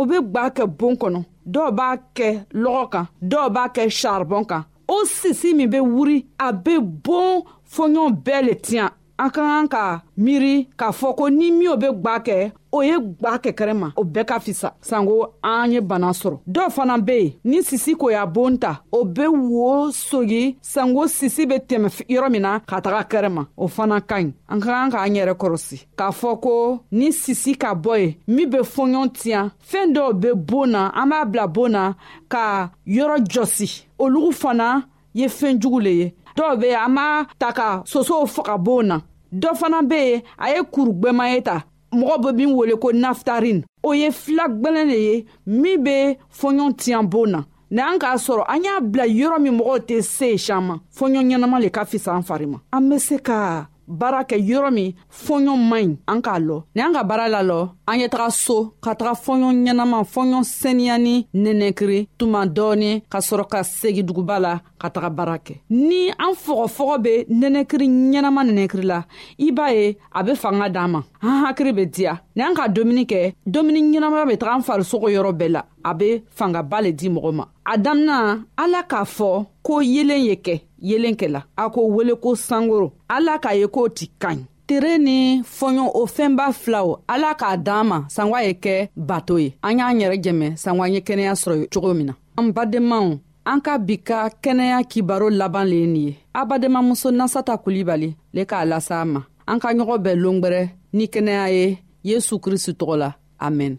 u 0.05 0.09
be 0.11 0.17
gba 0.31 0.43
kɛ 0.57 0.65
boon 0.79 0.95
kɔnɔ 1.01 1.21
dɔw 1.53 1.69
b'a 1.79 1.89
kɛ 2.17 2.29
lɔgɔ 2.63 2.83
kan 2.93 3.05
dɔw 3.31 3.47
b'a 3.55 3.65
kɛ 3.75 3.83
sharibɔn 4.01 4.45
kan 4.51 4.63
o 4.95 4.97
sisi 5.19 5.49
min 5.57 5.71
be 5.73 5.79
wuri 5.95 6.17
a 6.47 6.49
be 6.65 6.75
boon 7.05 7.33
fɔɲɔn 7.75 8.09
bɛɛ 8.25 8.41
le 8.47 8.55
tiɲan 8.67 8.91
an 9.17 9.31
ka 9.31 9.43
kan 9.47 9.69
ka 9.71 9.85
miiri 10.19 10.67
k'a 10.77 10.91
fɔ 10.91 11.15
ko 11.17 11.29
ni 11.31 11.51
minw 11.53 11.75
be 11.81 11.89
gwa 12.03 12.17
kɛ 12.27 12.39
o 12.77 12.83
ye 12.83 12.97
gwa 13.21 13.33
kɛkɛrɛ 13.45 13.73
ma 13.81 13.89
o 13.97 14.03
bɛɛ 14.05 14.25
ka 14.29 14.39
fisa 14.41 14.75
sanko 14.81 15.35
an 15.43 15.73
ye 15.73 15.81
bana 15.81 16.11
sɔrɔ 16.11 16.39
dɔw 16.55 16.69
fana 16.71 16.99
be 17.07 17.13
yen 17.19 17.31
ni 17.45 17.59
sisi 17.63 17.95
ko 17.97 18.11
y'a 18.11 18.27
boon 18.27 18.59
ta 18.59 18.83
o 18.91 19.05
be 19.05 19.27
woo 19.29 19.91
sogi 19.93 20.57
sanko 20.61 21.07
sisi 21.07 21.47
be 21.49 21.55
tɛmɛ 21.59 22.03
yɔrɔ 22.11 22.31
min 22.31 22.43
na 22.43 22.59
ka 22.61 22.81
taga 22.81 23.03
kɛrɛ 23.09 23.29
ma 23.33 23.45
o 23.57 23.69
fana 23.69 24.01
ka 24.03 24.17
ɲi 24.19 24.33
an 24.49 24.61
ka 24.61 24.67
kan 24.71 24.91
k'an 24.91 25.15
yɛrɛ 25.15 25.35
kɔrɔsi 25.39 25.77
k'a 25.97 26.11
fɔ 26.11 26.41
ko 26.43 26.81
ni 26.91 27.09
sisi 27.13 27.55
ka 27.57 27.75
bɔ 27.75 27.99
ye 28.03 28.17
min 28.27 28.51
be 28.51 28.59
fɔɲɔ 28.59 29.13
tiɲa 29.15 29.51
fɛɛn 29.63 29.93
dɔw 29.95 30.13
be 30.21 30.35
boon 30.35 30.71
na 30.73 30.91
an 30.93 31.09
b'a 31.11 31.25
bila 31.31 31.47
boon 31.47 31.73
na 31.73 31.95
ka 32.29 32.71
yɔrɔ 32.87 33.23
jɔsi 33.31 33.85
olugu 33.99 34.33
fana 34.35 34.89
ye 35.15 35.27
fɛɛn 35.29 35.61
jugu 35.61 35.81
le 35.83 35.91
ye 35.91 36.15
dɔw 36.37 36.53
be 36.61 36.69
an 36.85 36.95
b'a 36.97 37.09
ta 37.41 37.49
ka 37.59 37.69
sosow 37.91 38.25
fɔ 38.35 38.43
ka 38.49 38.55
boon 38.67 38.83
na 38.89 38.97
dɔ 39.41 39.51
fana 39.61 39.79
be 39.91 39.95
yen 40.01 40.23
a 40.39 40.47
ye 40.55 40.61
kuru 40.73 40.93
gwɛman 41.01 41.31
ye 41.35 41.41
ta 41.43 41.57
mɔgɔ 41.95 42.17
be 42.23 42.31
min 42.37 42.55
wele 42.57 42.77
ko 42.83 42.89
naftarin 42.93 43.59
o 43.89 43.93
ye 43.95 44.11
fila 44.11 44.45
gwɛlɛn 44.49 44.87
le 44.91 44.99
ye 45.07 45.27
min 45.47 45.83
be 45.85 45.97
fɔɲɔn 46.41 46.71
tiɲan 46.81 47.07
boon 47.11 47.31
na 47.33 47.41
ni 47.71 47.81
an 47.83 47.99
k'a 47.99 48.17
sɔrɔ 48.27 48.45
an 48.49 48.65
y'a 48.65 48.81
bila 48.81 49.07
yɔrɔ 49.07 49.41
min 49.41 49.59
mɔgɔw 49.59 49.79
tɛ 49.89 50.03
se 50.03 50.37
saman 50.37 50.81
fɔɲɔ 50.97 51.21
ɲɛnama 51.25 51.61
le 51.63 51.69
ka 51.71 51.85
fisa 51.85 52.11
an 52.17 52.23
fari 52.23 52.47
ma 52.49 52.59
an 52.73 52.89
be 52.91 52.99
se 52.99 53.19
ka 53.19 53.69
baara 53.89 54.21
kɛ 54.31 54.37
yɔrɔ 54.49 54.71
min 54.77 54.91
fɔɲɔ 55.23 55.55
man 55.71 55.85
ɲi 55.89 55.97
an 56.11 56.21
k'a 56.25 56.39
lɔ 56.49 56.57
ni 56.75 56.81
an 56.87 56.93
ka 56.95 57.03
baara 57.09 57.27
lalɔ 57.35 57.59
an 57.89 57.99
ye 58.01 58.07
taga 58.09 58.31
so 58.33 58.75
ka 58.81 58.95
taga 58.95 59.13
fɔɲɔ 59.25 59.51
ɲɛnama 59.55 59.99
fɔɲɔ 60.13 60.39
seniya 60.45 60.99
ni 60.99 61.27
nɛnɛkiri 61.35 61.99
tuma 62.19 62.41
dɔɔni 62.47 63.03
ka 63.13 63.19
sɔrɔ 63.21 63.49
ka 63.51 63.63
segi 63.63 64.03
duguba 64.03 64.39
la 64.41 64.61
ka 64.79 64.89
taga 64.91 65.11
baara 65.11 65.37
kɛ 65.39 65.55
ni 65.71 66.11
an 66.11 66.35
fɔgɔfɔgɔ 66.35 66.99
be 67.03 67.25
nɛnɛkiri 67.35 67.87
ɲɛnama 67.89 68.41
nɛnɛkiri 68.49 68.85
la 68.85 69.05
i 69.39 69.51
b'a 69.51 69.69
ye 69.75 69.97
a 70.13 70.23
be 70.25 70.35
fanga 70.35 70.69
d'an 70.69 70.89
ma 70.91 71.03
an 71.23 71.45
hakiri 71.45 71.73
be 71.75 71.87
diya 71.87 72.21
ni 72.37 72.43
an 72.43 72.55
ka 72.55 72.67
domuni 72.69 73.05
kɛ 73.07 73.35
domuni 73.47 73.81
ɲɛnamaya 73.93 74.27
be 74.29 74.37
taga 74.39 74.55
an 74.57 74.63
farisogo 74.63 75.09
yɔrɔ 75.11 75.33
bɛɛ 75.37 75.49
la 75.51 75.63
a 75.85 75.95
be 75.95 76.23
fangaba 76.37 76.81
le 76.83 76.93
di 76.93 77.09
mɔgɔ 77.09 77.35
ma 77.35 77.47
a 77.65 77.77
damina 77.77 78.45
ala 78.57 78.83
k'a 78.89 79.05
fɔ 79.15 79.31
ko 79.67 79.81
yelen 79.93 80.23
ye 80.29 80.35
kɛ 80.45 80.55
yelen 80.89 81.15
kɛla 81.21 81.41
a 81.57 81.65
k'o 81.73 81.81
wele 81.95 82.15
ko 82.23 82.31
sankoro 82.35 82.89
ala 83.09 83.39
k'a 83.39 83.53
ye 83.61 83.67
k'o 83.67 83.89
ti 83.97 84.07
ka 84.23 84.31
ɲi 84.35 84.45
tere 84.69 84.99
ni 84.99 85.41
fɔɲɔ 85.59 85.85
o 85.95 86.03
fɛnba 86.07 86.45
filaw 86.53 86.89
ala 87.09 87.31
k'a 87.41 87.57
d'an 87.57 87.85
ma 87.89 87.99
sangwa 88.15 88.39
ye 88.47 88.53
kɛ 88.53 88.89
bato 88.97 89.37
ye 89.43 89.55
an 89.63 89.79
y'an 89.79 89.99
yɛrɛ 90.01 90.17
jɛmɛ 90.25 90.47
sangwa 90.63 90.85
ye 90.93 91.01
kɛnɛya 91.01 91.33
sɔrɔ 91.43 91.69
cogo 91.73 91.95
min 91.95 92.07
na 92.07 92.15
an 92.39 92.53
badenmaw 92.53 93.19
an 93.47 93.61
ka 93.61 93.79
bi 93.79 93.97
ka 93.99 94.29
kɛnɛya 94.43 94.85
kibaro 94.91 95.29
laban 95.31 95.65
le 95.69 95.77
ye 95.77 95.87
nin 95.87 96.07
ye 96.09 96.19
abadenmamuso 96.35 97.11
nasata 97.11 97.57
kulibali 97.63 98.17
le 98.33 98.45
k'a 98.45 98.65
lasa 98.67 99.01
a 99.01 99.05
ma 99.05 99.21
an 99.49 99.59
ka 99.61 99.69
ɲɔgɔn 99.73 100.03
bɛɛ 100.05 100.15
longwɛrɛ 100.23 100.69
ni 100.93 101.07
kɛnɛya 101.07 101.49
ye 101.55 101.79
yesu 102.05 102.39
kristu 102.39 102.73
tɔgɔ 102.75 102.97
la 102.99 103.11
amɛn 103.41 103.79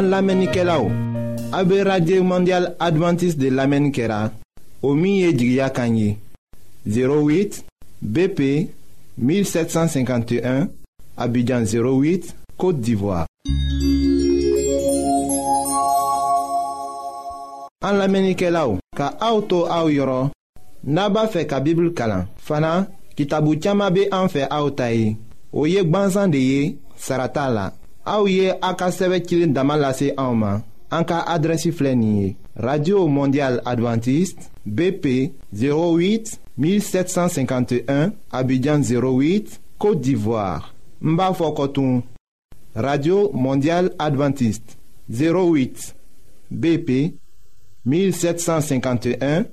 An 0.00 0.08
lamenike 0.08 0.62
la 0.64 0.78
ou, 0.80 0.88
abe 1.52 1.82
Radye 1.84 2.20
Mondial 2.24 2.70
Adventist 2.80 3.36
de 3.36 3.50
lamenikera, 3.52 4.30
omiye 4.82 5.32
djigya 5.32 5.68
kanyi, 5.70 6.16
08 6.86 7.64
BP 8.00 8.40
1751, 9.18 10.68
abidjan 11.18 11.66
08, 11.68 12.32
Kote 12.56 12.80
d'Ivoire. 12.80 13.26
An 17.84 17.98
lamenike 18.00 18.48
la 18.48 18.64
ou, 18.70 18.80
ka 18.96 19.12
aoutou 19.20 19.68
aou 19.68 19.92
yoron, 19.92 20.30
naba 20.84 21.26
fe 21.28 21.44
ka 21.44 21.60
bibl 21.60 21.92
kalan, 21.92 22.24
fana 22.40 22.86
ki 23.18 23.28
tabou 23.28 23.60
tiyama 23.60 23.90
be 23.90 24.08
anfe 24.16 24.48
aoutayi, 24.48 25.12
o 25.52 25.66
yek 25.68 25.92
banzan 25.92 26.32
de 26.32 26.40
ye, 26.40 26.64
sarata 26.96 27.50
la. 27.52 27.66
Aouye 28.06 28.50
Aka 28.50 28.66
a 28.68 28.74
ka 28.74 28.88
sɛbɛ 28.90 30.16
Auma 30.18 30.62
Anka 30.92 31.20
adressiflenye. 31.20 32.34
radio 32.56 33.06
mondial 33.06 33.60
adventiste 33.64 34.50
bp 34.66 35.32
08 35.52 36.38
1751 36.58 38.10
abidjan 38.32 38.80
08 38.82 39.60
côte 39.78 40.00
d'ivoire 40.00 40.74
Mba 41.00 41.32
radio 42.74 43.30
mondial 43.32 43.94
adventiste 43.98 44.76
08 45.10 45.94
bp 46.50 47.14
1751 47.84 49.44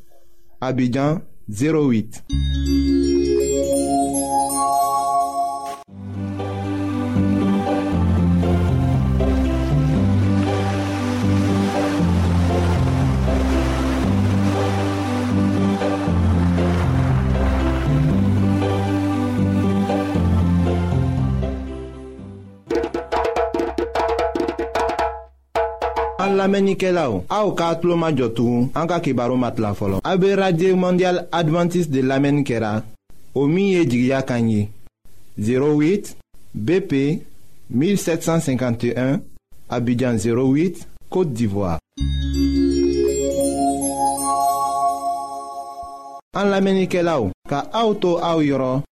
abidjan 0.62 1.20
08 1.50 2.24
La 26.48 26.52
menike 26.54 26.92
la 26.96 27.02
ou, 27.12 27.26
a 27.28 27.42
ou 27.44 27.52
ka 27.60 27.74
atlo 27.76 27.98
majotou, 28.00 28.70
anka 28.80 29.02
ki 29.04 29.12
baro 29.14 29.36
mat 29.36 29.58
la 29.60 29.74
folon. 29.76 30.00
A 30.08 30.14
be 30.16 30.30
radye 30.40 30.70
mondial 30.80 31.18
Adventist 31.36 31.92
de 31.92 32.00
la 32.00 32.22
menike 32.24 32.62
la, 32.64 32.70
o 33.36 33.42
miye 33.52 33.82
jigya 33.84 34.22
kanyi. 34.24 34.70
08 35.36 36.14
BP 36.56 36.94
1751, 37.68 39.20
abidjan 39.68 40.16
08, 40.24 40.86
Kote 41.12 41.36
Divoa. 41.36 41.74
An 46.40 46.48
la 46.54 46.62
menike 46.64 47.04
la 47.04 47.18
ou, 47.26 47.34
ka 47.52 47.66
a 47.76 47.84
ou 47.90 48.00
to 48.06 48.14
a 48.22 48.32
ou 48.40 48.48
yoron, 48.48 48.86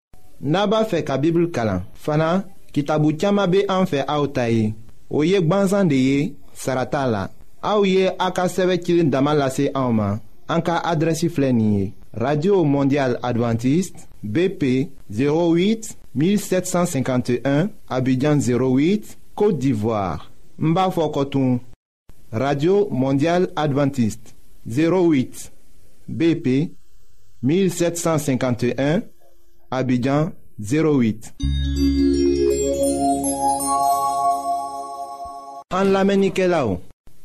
naba 0.40 0.87
fe 0.88 1.02
ka 1.04 1.21
bibl 1.21 1.50
kalan. 1.52 1.85
Fana, 2.00 2.32
ki 2.73 2.88
tabu 2.88 3.12
tiyama 3.12 3.44
be 3.47 3.66
anfe 3.76 4.00
a 4.09 4.16
ou 4.25 4.32
tayi, 4.32 4.71
o 5.12 5.21
yek 5.28 5.44
banzan 5.52 5.92
de 5.92 6.00
ye, 6.00 6.18
sarata 6.56 7.04
la. 7.12 7.26
aw 7.62 7.85
ye 7.87 8.11
a 8.19 8.28
ka 8.35 8.47
Auma, 8.50 8.76
dama 9.11 9.35
lase 9.35 9.71
anw 9.75 10.19
radio 12.14 12.64
mondial 12.64 13.16
adventiste 13.23 13.99
bp 14.23 14.88
08 15.11 15.92
1751 16.14 17.69
abidjan 17.88 18.38
08 18.38 19.16
côte 19.35 19.59
d'ivoire 19.59 20.31
n 20.61 20.75
radio 22.33 22.88
mondial 22.90 23.49
adventiste 23.57 24.35
08 24.69 25.50
bp 26.09 26.71
1751 27.42 29.02
abidjan 29.71 30.33
08 30.61 31.33
an 35.71 36.92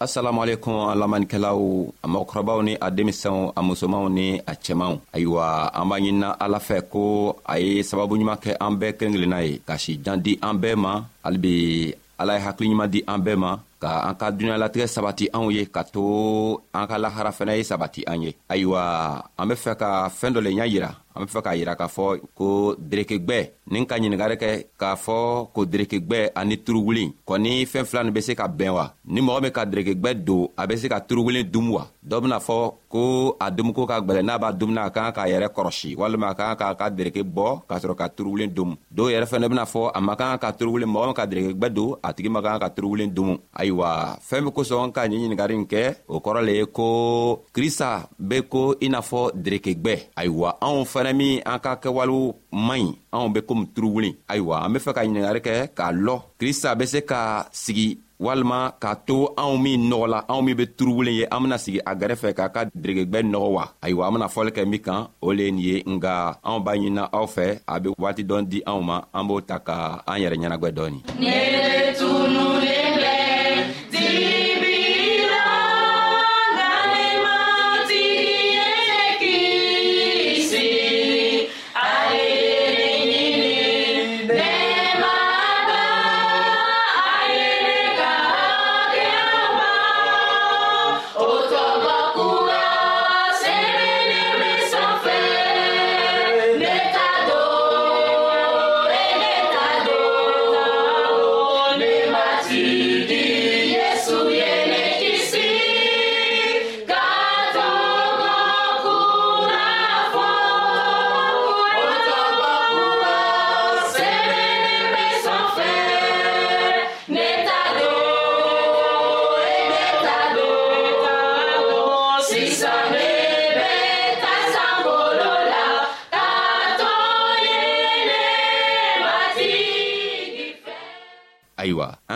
assalamu 0.00 0.42
alaikum 0.42 0.72
an 0.90 0.96
lamanikɛlaw 0.98 1.60
a 2.02 2.06
mɔgɔkɔrɔbaw 2.12 2.58
ni 2.66 2.72
a 2.80 2.88
denmisɛnw 2.96 3.40
a 3.58 3.62
musomanw 3.62 4.08
ni 4.16 4.26
a 4.42 4.54
cɛmanw 4.64 4.96
ayiwa 5.14 5.70
an 5.74 5.86
b'a 5.88 5.96
ɲinina 6.02 6.28
ala 6.44 6.58
fɛ 6.58 6.82
ko 6.90 7.02
a 7.46 7.58
ye 7.58 7.82
sababu 7.82 8.14
ɲuman 8.18 8.38
kɛ 8.42 8.56
an 8.60 8.74
bɛɛ 8.80 8.92
kelen 8.98 9.14
kelenna 9.14 9.38
ye 9.46 9.58
ka 9.66 9.76
si 9.78 9.96
jan 10.02 10.20
di 10.22 10.38
an 10.42 10.54
bɛɛ 10.60 10.76
ma 10.76 11.04
hali 11.22 11.94
ala 12.18 12.38
ye 12.38 12.42
hakiliɲuman 12.44 12.90
di 12.90 13.04
an 13.06 13.18
bɛɛ 13.24 13.36
ma 13.38 13.58
ka 13.80 14.08
an 14.08 14.14
ka 14.14 14.30
duniɲalatigɛ 14.32 14.86
sabati 14.86 15.28
anw 15.32 15.50
ye 15.54 15.66
ka 15.66 15.82
to 15.84 16.60
an 16.74 16.86
ka 16.88 16.98
lahara 16.98 17.30
fɛnɛ 17.30 17.56
ye 17.58 17.62
sabati 17.64 18.02
an 18.06 18.22
ye 18.22 18.34
ayiwa 18.50 19.22
an 19.38 19.46
be 19.48 19.54
fɛ 19.54 19.76
ka 19.78 20.08
fɛɛn 20.10 20.34
dɔ 20.34 20.40
le 20.42 20.50
ɲa 20.50 20.66
yira 20.66 20.96
an 21.16 21.24
be 21.24 21.30
fɛ 21.34 21.40
k'a 21.46 21.54
yira 21.56 21.74
k'a 21.76 21.86
fɔ 21.96 22.04
ko 22.34 22.74
derekegwɛ 22.78 23.38
ni 23.70 23.86
ka 23.86 23.96
ɲiningari 23.98 24.36
kɛ 24.42 24.50
k'a 24.80 24.94
fɔ 24.96 25.48
ko 25.54 25.64
derekegwɛ 25.64 26.18
ani 26.34 26.56
turuwuli 26.64 27.04
kɔni 27.26 27.64
fɛɛn 27.70 27.84
fila 27.86 28.02
ni 28.04 28.10
be 28.10 28.20
se 28.20 28.34
ka 28.34 28.48
bɛn 28.48 28.72
wa 28.74 28.92
ni 29.06 29.20
mɔgɔ 29.20 29.42
min 29.42 29.52
ka 29.52 29.64
derekegwɛ 29.64 30.24
don 30.24 30.48
a 30.58 30.66
be 30.66 30.76
se 30.76 30.88
ka 30.88 30.98
turuwuli 31.00 31.44
dumu 31.44 31.72
wa 31.78 31.86
dɔ 32.02 32.20
bena 32.22 32.38
fɔ 32.38 32.58
ko 32.88 33.36
a 33.40 33.50
dumiko 33.50 33.86
ka 33.88 34.00
gwɛlɛ 34.00 34.22
n'a 34.24 34.38
b'a 34.38 34.52
dumuni 34.52 34.78
a 34.86 34.90
ka 34.90 35.12
kan 35.12 35.12
k'a 35.12 35.30
yɛrɛ 35.30 35.48
kɔrɔsi 35.54 35.96
walima 35.96 36.28
a 36.30 36.34
kan 36.34 36.56
k'a 36.56 36.74
ka 36.78 36.90
dereke 36.90 37.22
bɔ 37.22 37.46
k'a 37.68 37.78
sɔrɔ 37.78 37.94
ka 37.96 38.08
turuwulen 38.08 38.50
domu 38.54 38.74
dɔw 38.92 39.10
yɛrɛ 39.12 39.26
fɛnɛ 39.30 39.48
bena 39.48 39.64
fɔ 39.64 39.90
a 39.94 40.00
man 40.00 40.16
kan 40.16 40.38
ka 40.38 40.50
turuwulen 40.52 40.90
mɔgɔ 40.90 41.06
min 41.06 41.14
ka 41.14 41.26
derekegwɛ 41.26 41.68
don 41.74 41.96
a 42.02 42.12
tigi 42.12 42.28
man 42.30 42.42
kan 42.42 42.58
ka 42.58 42.68
turuwulen 42.70 43.14
domu 43.14 43.38
ayiwa 43.56 44.18
fɛɛn 44.18 44.44
be 44.44 44.50
kosɔn 44.50 44.92
ka 44.92 45.02
ɲi 45.06 45.14
ɲiningari 45.14 45.56
nin 45.56 45.66
kɛ 45.66 45.94
o 46.08 46.18
kɔrɔ 46.20 46.40
le 46.44 46.52
ye 46.58 46.66
ko 46.66 47.42
krista 47.54 48.08
be 48.18 48.42
ko 48.42 48.74
i 48.80 48.88
n'a 48.88 48.98
fɔ 49.00 49.30
derekegwɛ 49.34 50.10
ayiwa 50.16 50.58
anw 50.60 50.82
fɛ 50.84 51.03
fɛnɛ 51.04 51.14
min 51.20 51.34
an 51.52 51.58
ka 51.64 51.72
kɛwalew 51.82 52.24
man 52.68 52.80
ɲi 52.80 52.96
anw 53.16 53.28
be 53.34 53.40
komi 53.48 53.64
wulin 53.94 54.14
ayiwa 54.32 54.56
an 54.64 54.72
be 54.74 54.78
fɛ 54.84 54.90
ka 54.96 55.00
ɲiningari 55.04 55.40
kɛ 55.46 55.54
k'a 55.78 55.88
lɔ 56.06 56.16
krista 56.40 56.70
be 56.78 56.84
se 56.86 57.00
ka 57.10 57.20
sigi 57.62 57.88
walima 58.24 58.60
k'a 58.82 58.92
to 59.06 59.18
anw 59.42 59.54
min 59.62 59.80
nɔgɔla 59.90 60.18
anw 60.32 60.42
min 60.44 60.56
be 60.56 60.66
wulen 60.80 61.14
ye 61.18 61.26
an 61.32 61.40
bena 61.42 61.58
sigi 61.58 61.80
a 61.84 61.92
gɛrɛfɛ 62.00 62.30
k'a 62.38 62.46
ka 62.54 62.60
deregegwɛ 62.80 63.20
nɔgɔ 63.32 63.48
wa 63.54 63.64
ayiwa 63.82 64.06
an 64.08 64.12
bena 64.14 64.28
fɔli 64.34 64.50
kɛ 64.56 64.66
min 64.70 64.80
kan 64.86 65.08
o 65.22 65.28
le 65.32 65.44
ye 65.44 65.50
nin 65.50 65.58
ye 65.66 65.76
nga 65.94 66.16
anw 66.44 66.58
b'a 66.64 66.72
ɲinina 66.78 67.08
aw 67.12 67.26
fɛ 67.34 67.60
a 67.68 67.80
be 67.80 67.88
waati 68.02 68.22
dɔn 68.30 68.48
di 68.48 68.62
anw 68.66 68.80
ma 68.88 68.96
an 69.14 69.26
b'o 69.28 69.40
ta 69.48 69.58
ka 69.58 69.78
an 70.06 70.18
yɛrɛ 70.22 70.36
ɲɛnagwɛ 70.40 70.70
dɔɔni 70.76 71.00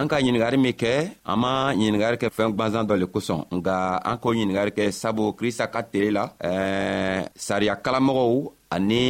an 0.01 0.07
ka 0.11 0.19
ɲiningari 0.23 0.57
min 0.65 0.73
kɛ 0.83 0.91
an 1.31 1.37
ma 1.43 1.51
ɲiningari 1.79 2.17
kɛ 2.23 2.29
fɛɛn 2.37 2.53
gwanzan 2.57 2.87
dɔ 2.89 2.95
le 3.03 3.07
kosɔn 3.15 3.41
nga 3.57 3.75
an 4.11 4.17
k'o 4.21 4.31
ɲiningari 4.37 4.71
kɛ 4.77 4.85
sabu 5.01 5.33
krista 5.39 5.65
ka 5.75 5.81
tele 5.83 6.11
la 6.17 6.25
ɛɛ 6.49 7.29
sariya 7.47 7.75
kalamɔgɔw 7.85 8.37
ani 8.75 9.01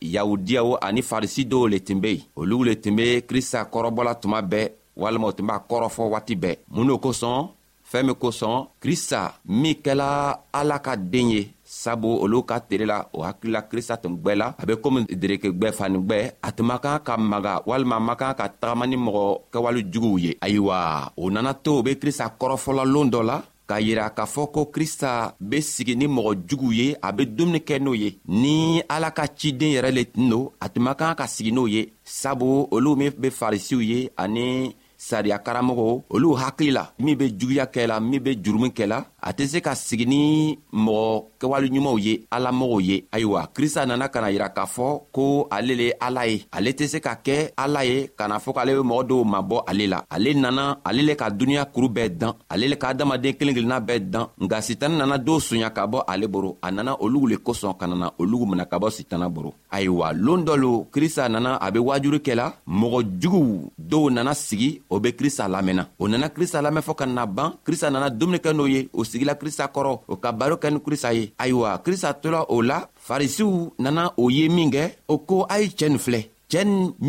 yahudiyaw 0.00 0.68
ani 0.86 1.00
farisi 1.10 1.42
dɔw 1.50 1.64
le 1.72 1.78
tun 1.86 2.00
be 2.04 2.10
yen 2.16 2.24
olugu 2.40 2.64
le 2.68 2.74
tun 2.82 2.96
be 2.98 3.06
krista 3.28 3.58
kɔrɔbɔla 3.72 4.12
tuma 4.20 4.38
bɛɛ 4.42 4.68
walima 4.96 5.26
u 5.30 5.32
tun 5.36 5.46
b'a 5.48 5.60
kɔrɔfɔ 5.68 6.02
waati 6.12 6.34
bɛɛ 6.42 6.56
mun 6.74 6.86
n'o 6.86 6.98
kosɔn 7.04 7.48
fɛɛn 7.92 8.06
min 8.06 8.14
kosɔn 8.22 8.66
krista 8.82 9.20
min 9.44 9.74
kɛla 9.84 10.08
ala 10.52 10.76
ka 10.78 10.96
den 10.96 11.28
ye 11.34 11.42
sabu 11.70 12.10
olu 12.24 12.42
ka 12.48 12.56
tere 12.68 12.84
la 12.92 12.98
o 13.16 13.18
hakilila 13.26 13.60
krista 13.70 13.94
tun 14.02 14.14
gwɛ 14.22 14.32
la 14.40 14.46
a 14.60 14.62
be 14.68 14.74
komi 14.82 14.98
dereke 15.20 15.48
gwɛ 15.58 15.68
fani 15.78 15.98
gwɛ 16.08 16.18
a 16.46 16.48
tun 16.56 16.66
man 16.68 16.80
kan 16.84 16.98
ka 17.06 17.14
maga 17.30 17.52
walima 17.68 17.96
man 18.06 18.16
kan 18.20 18.34
ka 18.38 18.44
tagama 18.60 18.84
ni 18.86 18.96
mɔgɔ 18.96 19.24
kɛwale 19.52 19.80
juguw 19.92 20.16
ye 20.24 20.30
ayiwa 20.44 21.12
o 21.22 21.24
nana 21.30 21.52
to 21.64 21.70
o 21.78 21.82
be 21.86 21.94
krista 22.02 22.26
kɔrɔfɔlaloon 22.38 23.08
dɔ 23.12 23.20
la 23.30 23.36
k'a 23.68 23.78
yira 23.86 24.10
k'a 24.16 24.24
fɔ 24.34 24.42
ko 24.54 24.60
krista 24.74 25.10
be 25.50 25.58
sigi 25.72 25.94
ni 25.96 26.06
mɔgɔ 26.16 26.32
juguw 26.48 26.72
ye 26.80 26.86
a 27.06 27.08
be 27.16 27.22
dumuni 27.36 27.60
kɛ 27.68 27.76
n'o 27.78 27.94
ye 27.94 28.18
ni 28.42 28.82
ala 28.94 29.08
ka 29.10 29.24
ciden 29.38 29.72
yɛrɛ 29.74 29.90
le 29.98 30.02
tun 30.12 30.28
don 30.30 30.50
a 30.64 30.66
tun 30.68 30.82
man 30.82 30.96
kan 30.98 31.14
ka 31.20 31.26
sigi 31.34 31.52
n'o 31.52 31.68
ye 31.70 31.92
sabu 32.04 32.66
olu 32.74 32.96
min 32.96 33.10
be 33.16 33.28
farisiw 33.30 33.80
ye 33.90 34.10
ani 34.16 34.74
sariya 34.98 35.38
karamɔgɔw 35.46 36.02
olu 36.14 36.28
hakili 36.40 36.72
la 36.78 36.84
min 36.98 37.16
be 37.16 37.26
juguya 37.38 37.64
kɛ 37.74 37.86
la 37.86 38.00
min 38.00 38.20
be 38.22 38.30
jurumu 38.44 38.68
kɛ 38.78 38.84
la 38.92 39.04
Ate 39.22 39.44
se 39.48 39.60
ka 39.60 39.74
sigini 39.76 40.58
mwo 40.72 41.28
ke 41.38 41.46
wali 41.46 41.70
nyumo 41.70 41.98
ye, 41.98 42.20
ala 42.30 42.52
mwo 42.52 42.80
ye. 42.80 43.04
Ayo 43.12 43.30
wa, 43.30 43.46
krisa 43.46 43.86
nanakana 43.86 44.30
ira 44.30 44.48
ka 44.48 44.66
for 44.66 45.02
ko 45.12 45.46
alele 45.50 45.90
alaye. 46.00 46.44
Ale 46.52 46.72
te 46.72 46.88
se 46.88 47.00
ka 47.00 47.16
ke 47.20 47.52
alaye, 47.56 48.08
kana 48.16 48.38
fok 48.40 48.58
alewe 48.58 48.82
mwo 48.82 49.02
do 49.04 49.24
mwa 49.24 49.42
bo 49.42 49.60
ale 49.66 49.86
la. 49.86 50.04
Ale 50.10 50.32
nanan, 50.34 50.76
alele 50.84 51.14
ka 51.16 51.30
dunya 51.30 51.64
kuru 51.64 51.88
bedan. 51.88 52.32
Alele 52.48 52.76
ka 52.78 52.88
adamade 52.88 53.32
klingle 53.38 53.62
na 53.66 53.80
bedan. 53.80 54.26
Nga 54.40 54.62
sitan 54.62 54.96
nanan 54.96 55.24
do 55.24 55.40
sounya 55.40 55.70
ka 55.70 55.86
bo 55.86 56.00
ale 56.06 56.26
boro. 56.26 56.56
A 56.62 56.70
nanan 56.70 56.96
olug 57.00 57.28
le 57.28 57.36
koson 57.36 57.74
kanan 57.74 57.98
nanan, 57.98 58.14
olug 58.18 58.48
mwena 58.48 58.64
ka 58.64 58.78
bo 58.78 58.90
sitan 58.90 59.18
nanan 59.20 59.32
boro. 59.34 59.54
Ayo 59.70 59.96
wa, 60.00 60.12
lon 60.12 60.44
do 60.44 60.56
lo 60.56 60.86
krisa 60.90 61.28
nanan 61.28 61.58
abe 61.60 61.78
wajurike 61.78 62.34
la, 62.34 62.52
mwo 62.66 63.02
jougou 63.20 63.70
do 63.78 64.10
nanan 64.10 64.34
sigi, 64.34 64.80
obe 64.90 65.12
krisa 65.12 65.48
lamena. 65.48 65.86
O 65.98 66.08
nanan 66.08 66.30
krisa 66.30 66.62
lamena 66.62 66.82
fok 66.82 67.02
anna 67.02 67.26
ban, 67.26 67.52
krisa 67.64 67.90
nanan 67.90 68.16
domne 68.16 68.38
ken 68.40 68.56
do 68.56 68.66
ye, 68.66 68.88
o. 68.94 69.04
sigila 69.12 69.34
krista 69.40 69.64
kɔrɔ 69.74 69.92
o 70.12 70.14
ka 70.22 70.28
baro 70.38 70.56
kɛ 70.62 70.68
ni 70.72 70.80
krista 70.86 71.08
ye 71.18 71.22
ayiwa 71.42 71.70
krista 71.84 72.08
tola 72.22 72.40
o 72.54 72.56
la 72.70 72.76
farisiw 73.08 73.52
nana 73.82 74.02
o 74.22 74.24
ye 74.36 74.44
minkɛ 74.56 74.82
o 75.12 75.14
ko 75.28 75.34
a 75.52 75.54
ye 75.62 75.66
cɛɛ 75.78 75.88
nin 75.90 76.00
filɛ 76.04 76.20
cɛɛ 76.50 76.62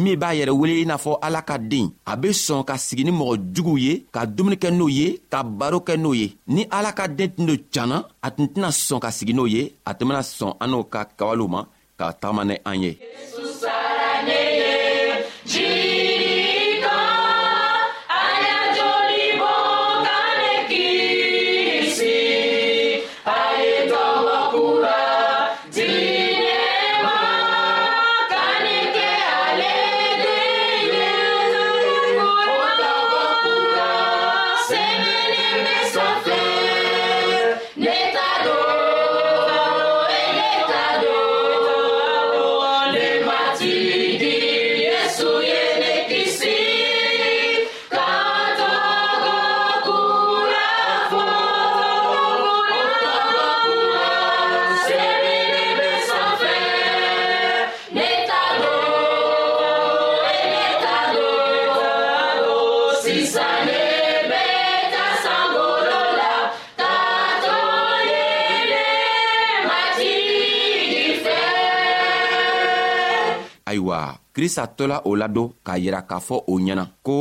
min 0.04 0.16
b'a 0.22 0.30
yɛrɛ 0.40 0.54
wele 0.62 0.76
i 0.84 0.86
n'a 0.90 0.98
fɔ 1.06 1.12
ala 1.26 1.42
ka 1.50 1.56
den 1.72 1.86
a 2.12 2.14
be 2.22 2.28
sɔn 2.46 2.64
ka 2.70 2.76
sigi 2.86 3.04
ni 3.06 3.12
mɔgɔ 3.20 3.36
juguw 3.56 3.78
ye 3.86 3.94
ka 4.16 4.22
dumuni 4.36 4.58
kɛ 4.64 4.70
n'o 4.78 4.86
ye 5.00 5.08
ka 5.32 5.40
baro 5.60 5.80
kɛ 5.88 5.94
n'o 5.98 6.12
ye 6.14 6.28
ni 6.54 6.62
ala 6.78 6.92
ka 6.98 7.06
den 7.18 7.30
tun 7.34 7.46
do 7.50 7.54
janna 7.74 7.98
a 8.26 8.28
tun 8.36 8.48
tɛna 8.54 8.70
sɔn 8.86 9.00
ka 9.04 9.10
sigi 9.18 9.34
n'o 9.34 9.46
ye 9.50 9.62
a 9.90 9.92
tun 9.96 10.08
bena 10.10 10.22
sɔn 10.38 10.52
an 10.62 10.68
n'o 10.70 10.84
ka 10.94 11.00
kawalew 11.18 11.48
ma 11.54 11.60
ka 12.00 12.06
tagama 12.22 12.44
ni 12.48 12.56
an 12.70 12.78
ye 12.84 12.98
yes. 13.00 13.41
krista 74.34 74.68
tola 74.68 75.02
o 75.06 75.16
ladon 75.16 75.52
k'a 75.66 75.78
yira 75.80 76.02
k'a 76.02 76.20
fɔ 76.28 76.36
o 76.48 76.54
ɲɛna 76.60 76.84
ko 77.06 77.14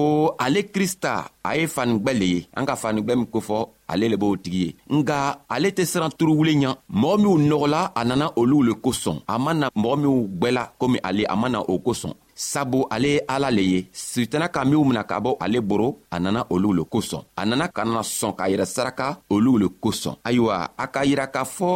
ale 0.45 0.61
krista 0.75 1.13
a 1.49 1.51
ye 1.57 1.67
fanigwɛ 1.67 2.13
le 2.21 2.27
ye 2.35 2.41
an 2.57 2.65
ka 2.67 2.75
fanigwɛ 2.83 3.13
min 3.17 3.27
kofɔ 3.35 3.57
ale 3.89 4.05
le 4.09 4.17
b'o 4.17 4.37
tigi 4.37 4.63
ye 4.67 4.73
nga 4.97 5.17
ale 5.49 5.69
tɛ 5.77 5.85
siran 5.85 6.13
turuwule 6.19 6.53
ɲa 6.63 6.71
mɔgɔ 7.01 7.17
minw 7.23 7.37
nɔgɔla 7.49 7.81
a 7.99 8.05
nana 8.05 8.27
olu 8.37 8.63
le 8.63 8.73
kosɔn 8.85 9.19
a 9.27 9.39
ma 9.39 9.53
na 9.55 9.67
mɔgɔ 9.83 9.97
minw 10.03 10.19
gwɛla 10.41 10.63
komi 10.81 10.99
ale 11.03 11.23
a 11.29 11.35
ma 11.37 11.49
na 11.49 11.59
o 11.61 11.79
kosɔn 11.87 12.15
sabu 12.35 12.87
ale 12.95 13.09
ye 13.17 13.21
ala 13.29 13.51
le 13.51 13.63
ye 13.73 13.89
sitana 13.93 14.47
ka 14.49 14.65
minw 14.65 14.85
mina 14.85 15.03
ka 15.05 15.21
bɔ 15.21 15.37
ale 15.41 15.61
boro 15.61 15.89
a 16.13 16.17
nana 16.21 16.47
olu 16.51 16.73
le 16.79 16.83
kosɔn 16.85 17.23
a 17.37 17.43
nana 17.45 17.69
ka 17.69 17.85
nana 17.85 18.01
sɔn 18.03 18.37
k'a 18.37 18.49
yɛrɛ 18.51 18.65
saraka 18.67 19.19
olu 19.31 19.59
le 19.59 19.69
kosɔn 19.83 20.15
ayiwa 20.25 20.69
a 20.79 20.87
k'a 20.87 21.05
yira 21.07 21.27
k'a 21.27 21.45
fɔ 21.45 21.71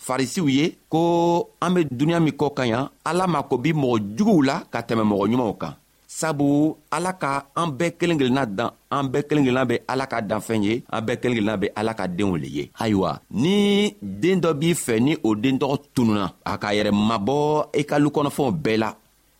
farisiw 0.00 0.48
ye 0.48 0.64
ko 0.88 1.50
an 1.60 1.74
be 1.76 1.80
duniɲa 1.90 2.20
min 2.24 2.32
kɔ 2.40 2.50
ka 2.56 2.64
ɲa 2.72 2.88
ala 3.04 3.24
mako 3.32 3.58
bi 3.62 3.70
mɔgɔ 3.72 3.96
juguw 4.16 4.40
la 4.46 4.56
ka 4.72 4.78
tɛmɛ 4.88 5.04
mɔgɔ 5.10 5.24
ɲumanw 5.30 5.52
kan 5.60 5.74
sabu 6.08 6.76
ala 6.90 7.12
ka 7.12 7.44
an 7.54 7.68
bɛɛ 7.78 7.92
kelen 7.98 8.18
kelenna 8.18 8.46
dan 8.46 8.70
an 8.90 9.04
bɛɛ 9.12 9.26
kelen 9.28 9.44
kelenna 9.44 9.64
be 9.68 9.76
ala 9.92 10.06
ka 10.06 10.20
danfɛn 10.22 10.62
ye 10.64 10.72
an 10.90 11.04
bɛɛ 11.06 11.20
kelen 11.20 11.36
kelenna 11.38 11.56
be 11.60 11.68
ala 11.76 11.92
ka 11.94 12.06
deenw 12.08 12.36
le 12.40 12.46
ye 12.48 12.70
ayiwa 12.80 13.20
ni 13.30 13.94
deen 14.02 14.40
dɔ 14.40 14.54
b'i 14.60 14.74
fɛ 14.74 15.00
ni 15.00 15.12
o 15.22 15.34
deen 15.34 15.58
tɔgɔ 15.58 15.76
tununa 15.94 16.32
a 16.44 16.56
k'a 16.58 16.72
yɛrɛ 16.78 16.90
mabɔ 16.92 17.68
i 17.80 17.84
ka 17.84 17.96
lukɔnɔfɛnw 17.98 18.50
bɛɛ 18.64 18.76
la 18.78 18.90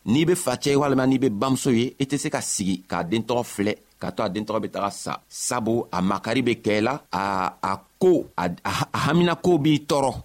n'i 0.06 0.24
be 0.26 0.34
facɛ 0.34 0.76
walima 0.76 1.06
n'i 1.06 1.18
be 1.18 1.30
bamuso 1.30 1.70
ye 1.72 1.94
i 2.00 2.04
tɛ 2.04 2.18
se 2.18 2.28
ka 2.30 2.38
sigi 2.40 2.82
k'a 2.88 3.02
den 3.08 3.22
tɔgɔ 3.22 3.44
filɛ 3.44 3.74
ka 3.98 4.10
to 4.12 4.22
a 4.24 4.28
den 4.28 4.44
tɔgɔ 4.44 4.60
be 4.62 4.68
taga 4.68 4.90
sa 4.92 5.16
sabu 5.28 5.86
a 5.90 6.02
makari 6.02 6.42
be 6.44 6.54
kɛ 6.64 6.82
la 6.82 7.00
a 7.12 7.52
a 7.62 7.80
koo 7.98 8.26
a 8.36 8.44
haminakow 8.92 9.56
b'i 9.58 9.86
tɔɔrɔ 9.86 10.22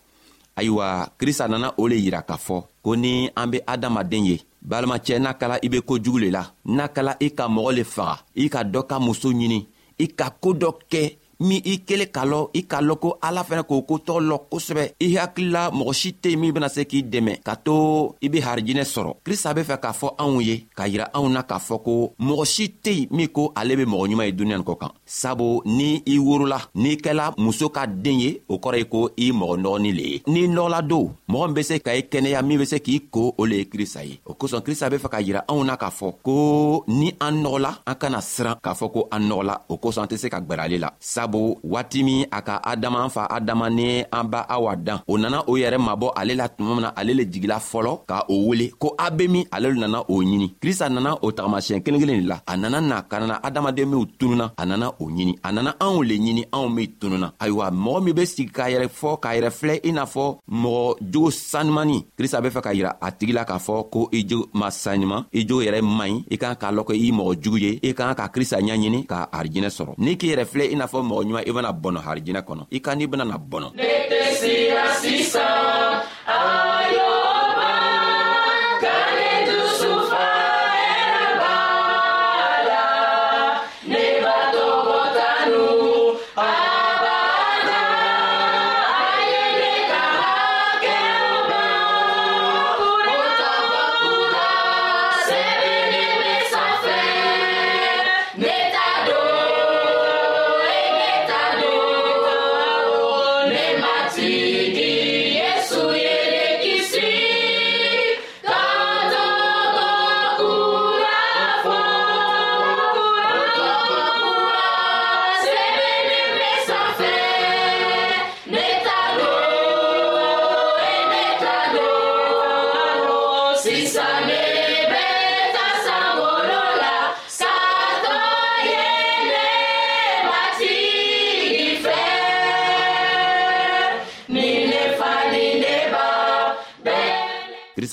ayiwa 0.56 1.10
krista 1.18 1.48
nana 1.48 1.74
o 1.78 1.84
le 1.90 1.96
yira 2.04 2.22
k'a 2.28 2.38
fɔ 2.46 2.58
ko 2.84 2.92
ni 3.02 3.14
an 3.42 3.48
be 3.52 3.58
adamaden 3.74 4.26
ye 4.30 4.36
balimacɛ 4.70 5.16
n'a 5.24 5.32
kala 5.40 5.56
i 5.62 5.68
be 5.74 5.80
kojugu 5.88 6.20
le 6.24 6.30
la 6.36 6.44
n'a 6.76 6.86
kala 6.96 7.14
i 7.26 7.30
ka 7.38 7.44
mɔgɔ 7.56 7.72
le 7.78 7.84
faga 7.94 8.16
i 8.36 8.46
ka 8.54 8.60
dɔ 8.74 8.82
ka 8.90 8.96
muso 9.06 9.30
ɲini 9.40 9.60
i 9.98 10.06
ka 10.18 10.26
koo 10.42 10.54
dɔ 10.62 10.70
kɛ 10.92 11.02
min 11.40 11.62
i 11.66 11.78
kelen 11.88 12.08
ka 12.16 12.26
lɔ 12.26 12.40
i 12.54 12.62
k'a 12.64 12.82
lɔn 12.82 13.00
ko 13.00 13.18
ala 13.22 13.44
fɛnɛ 13.44 13.64
k'o 13.64 13.82
kotɔgɔ 13.90 14.22
lɔ 14.30 14.38
kosɛbɛ 14.52 14.84
i 15.00 15.16
hakilila 15.16 15.70
mɔgɔ 15.72 15.94
si 15.94 16.10
tɛ 16.22 16.30
yen 16.32 16.40
min 16.40 16.54
bena 16.54 16.70
se 16.70 16.82
k'i 16.86 17.04
dɛmɛ 17.04 17.42
ka 17.44 17.56
to 17.56 18.16
i 18.22 18.28
be 18.28 18.40
harijinɛ 18.40 18.84
sɔrɔ 18.84 19.12
krista 19.26 19.54
be 19.56 19.62
fɛ 19.62 19.78
k'a 19.84 19.94
fɔ 19.94 20.08
anw 20.18 20.42
ye 20.44 20.68
k'a 20.78 20.88
yira 20.94 21.06
anw 21.14 21.28
na 21.32 21.42
k'a 21.44 21.60
fɔ 21.60 21.76
ko 21.84 22.14
mɔgɔ 22.20 22.46
si 22.46 22.68
tɛ 22.84 22.92
yen 23.00 23.08
min 23.12 23.28
ko 23.28 23.52
ale 23.56 23.76
be 23.76 23.86
mɔgɔ 23.86 24.08
ɲuman 24.10 24.26
ye 24.28 24.32
duniɲa 24.32 24.56
nin 24.58 24.64
kɔ 24.68 24.78
kan 24.80 24.90
sabu 25.06 25.62
ni 25.66 26.04
i 26.08 26.18
worola 26.20 26.60
n'i 26.76 26.96
kɛla 26.96 27.34
muso 27.38 27.70
ka 27.70 27.86
den 27.88 28.20
ye 28.20 28.42
o 28.50 28.58
kɔrɔ 28.60 28.78
ye 28.78 28.84
ko 28.86 29.10
i 29.18 29.32
mɔgɔ 29.32 29.60
nɔgɔnin 29.62 29.94
le 29.96 30.04
ye 30.04 30.22
n'i 30.28 30.48
nɔgɔla 30.48 30.82
don 30.88 31.14
mɔgɔ 31.30 31.46
min 31.48 31.54
be 31.54 31.64
se 31.64 31.80
ka 31.80 31.92
i 31.92 32.02
kɛnɛya 32.02 32.42
min 32.46 32.60
be 32.60 32.66
se 32.66 32.80
k'i 32.80 33.08
ko 33.12 33.36
o 33.38 33.46
le 33.46 33.56
ye 33.58 33.66
krista 33.66 34.04
ye 34.08 34.20
o 34.26 34.34
kosɔn 34.34 34.62
krista 34.62 34.90
be 34.90 34.98
fɛ 34.98 35.10
ka 35.12 35.18
yira 35.20 35.44
anw 35.48 35.64
na 35.66 35.76
k'a 35.76 35.90
fɔ 35.92 36.14
ko 36.24 36.84
ni 36.88 37.14
an 37.22 37.44
nɔgɔla 37.44 37.72
an 37.88 37.96
kana 37.96 38.18
siran 38.22 38.56
k'a 38.64 38.74
fɔ 38.76 38.92
ko 38.94 39.08
an 39.12 39.24
nɔgɔla 39.30 39.56
o 39.70 39.76
kosɔn 39.78 40.04
an 40.04 40.08
tɛ 40.08 40.18
se 40.18 40.30
ka 40.30 40.40
gwɛrɛ 40.40 40.64
ale 40.70 40.80
la 40.80 40.90
ka 41.26 41.32
bon 41.32 41.58
waati 41.66 42.04
min 42.06 42.26
a 42.32 42.40
ka 42.48 42.60
adama 42.72 43.02
an 43.06 43.10
fa 43.10 43.26
adama 43.38 43.70
ni 43.70 43.90
an 44.18 44.26
ba 44.32 44.42
awa 44.56 44.72
dan 44.86 45.00
o 45.12 45.18
nana 45.18 45.40
o 45.50 45.58
yɛrɛ 45.58 45.78
mabɔ 45.78 46.08
ale 46.20 46.34
la 46.40 46.48
tuma 46.50 46.74
min 46.76 46.84
na 46.86 46.92
ale 47.00 47.14
le 47.18 47.24
jigila 47.32 47.58
fɔlɔ 47.60 47.92
ka 48.10 48.18
o 48.30 48.36
wele 48.48 48.68
ko 48.82 48.94
a 48.98 49.08
be 49.10 49.28
min 49.28 49.46
ale 49.52 49.68
le 49.74 49.80
nana 49.80 50.00
o 50.10 50.16
ɲini 50.28 50.48
krista 50.62 50.90
nana 50.90 51.16
o 51.26 51.32
tagamasiɲɛ 51.32 51.82
kelen 51.84 52.00
kelen 52.02 52.22
le 52.22 52.28
la 52.32 52.38
a 52.46 52.58
nana 52.58 52.82
na 52.82 53.02
ka 53.02 53.18
nana 53.20 53.40
adamaden 53.44 53.86
minw 53.92 54.06
tununa 54.20 54.54
a 54.58 54.66
nana 54.66 54.88
o 55.00 55.06
ɲini 55.18 55.34
a 55.44 55.52
nana 55.52 55.72
anw 55.80 56.00
le 56.08 56.16
ɲini 56.16 56.44
anw 56.54 56.70
min 56.74 56.88
tununa 57.02 57.28
ayiwa 57.40 57.72
mɔgɔ 57.72 58.04
min 58.06 58.14
be 58.16 58.26
sigi 58.26 58.52
k'a 58.54 58.70
yɛrɛ 58.74 58.88
fɔ 59.00 59.18
k'a 59.22 59.32
yɛrɛ 59.38 59.50
filɛ 59.60 59.80
i 59.84 59.92
n'a 59.92 60.06
fɔ 60.06 60.26
mɔgɔ 60.52 60.98
jogo 61.12 61.32
sanumani 61.32 62.06
krista 62.18 62.42
be 62.42 62.50
fɛ 62.50 62.62
ka 62.62 62.70
yira 62.74 62.92
a 63.02 63.12
tigi 63.12 63.34
la 63.34 63.44
k'a 63.46 63.58
fɔ 63.58 63.90
ko 63.92 64.10
i 64.12 64.26
jogo 64.28 64.48
ma 64.54 64.70
sanuman 64.72 65.26
i 65.34 65.46
jogo 65.48 65.62
yɛrɛ 65.64 65.82
man 65.98 66.10
ɲi 66.10 66.24
i 66.34 66.38
kan 66.38 66.56
k'a 66.56 66.72
lɔn 66.72 66.84
ko 66.86 66.94
i 66.94 67.12
mɔgɔ 67.12 67.34
jugu 67.42 67.58
ye 67.60 67.80
i 67.90 67.94
kan 67.94 68.14
ka 68.16 68.28
krista 68.30 68.60
ɲaɲini 68.62 69.06
ka 69.08 69.28
arijinɛ 69.32 69.70
sɔrɔ 69.78 69.96
n'i 69.98 70.18
k'i 70.18 70.30
yɛrɛ 70.36 70.46
filɛ 70.46 70.70
i 70.72 70.76
n'a 70.76 70.86
fɔ 70.88 71.02
mɔgɔ 71.16 71.24
ɲuman 71.28 71.46
i 71.48 71.52
bena 71.54 71.70
bɔnɔ 71.82 72.00
harijinɛ 72.06 72.42
kɔnɔ 72.48 72.64
i 72.76 72.80
ka 72.80 72.96
n'i 72.96 73.08
bɔnɔ 73.08 73.40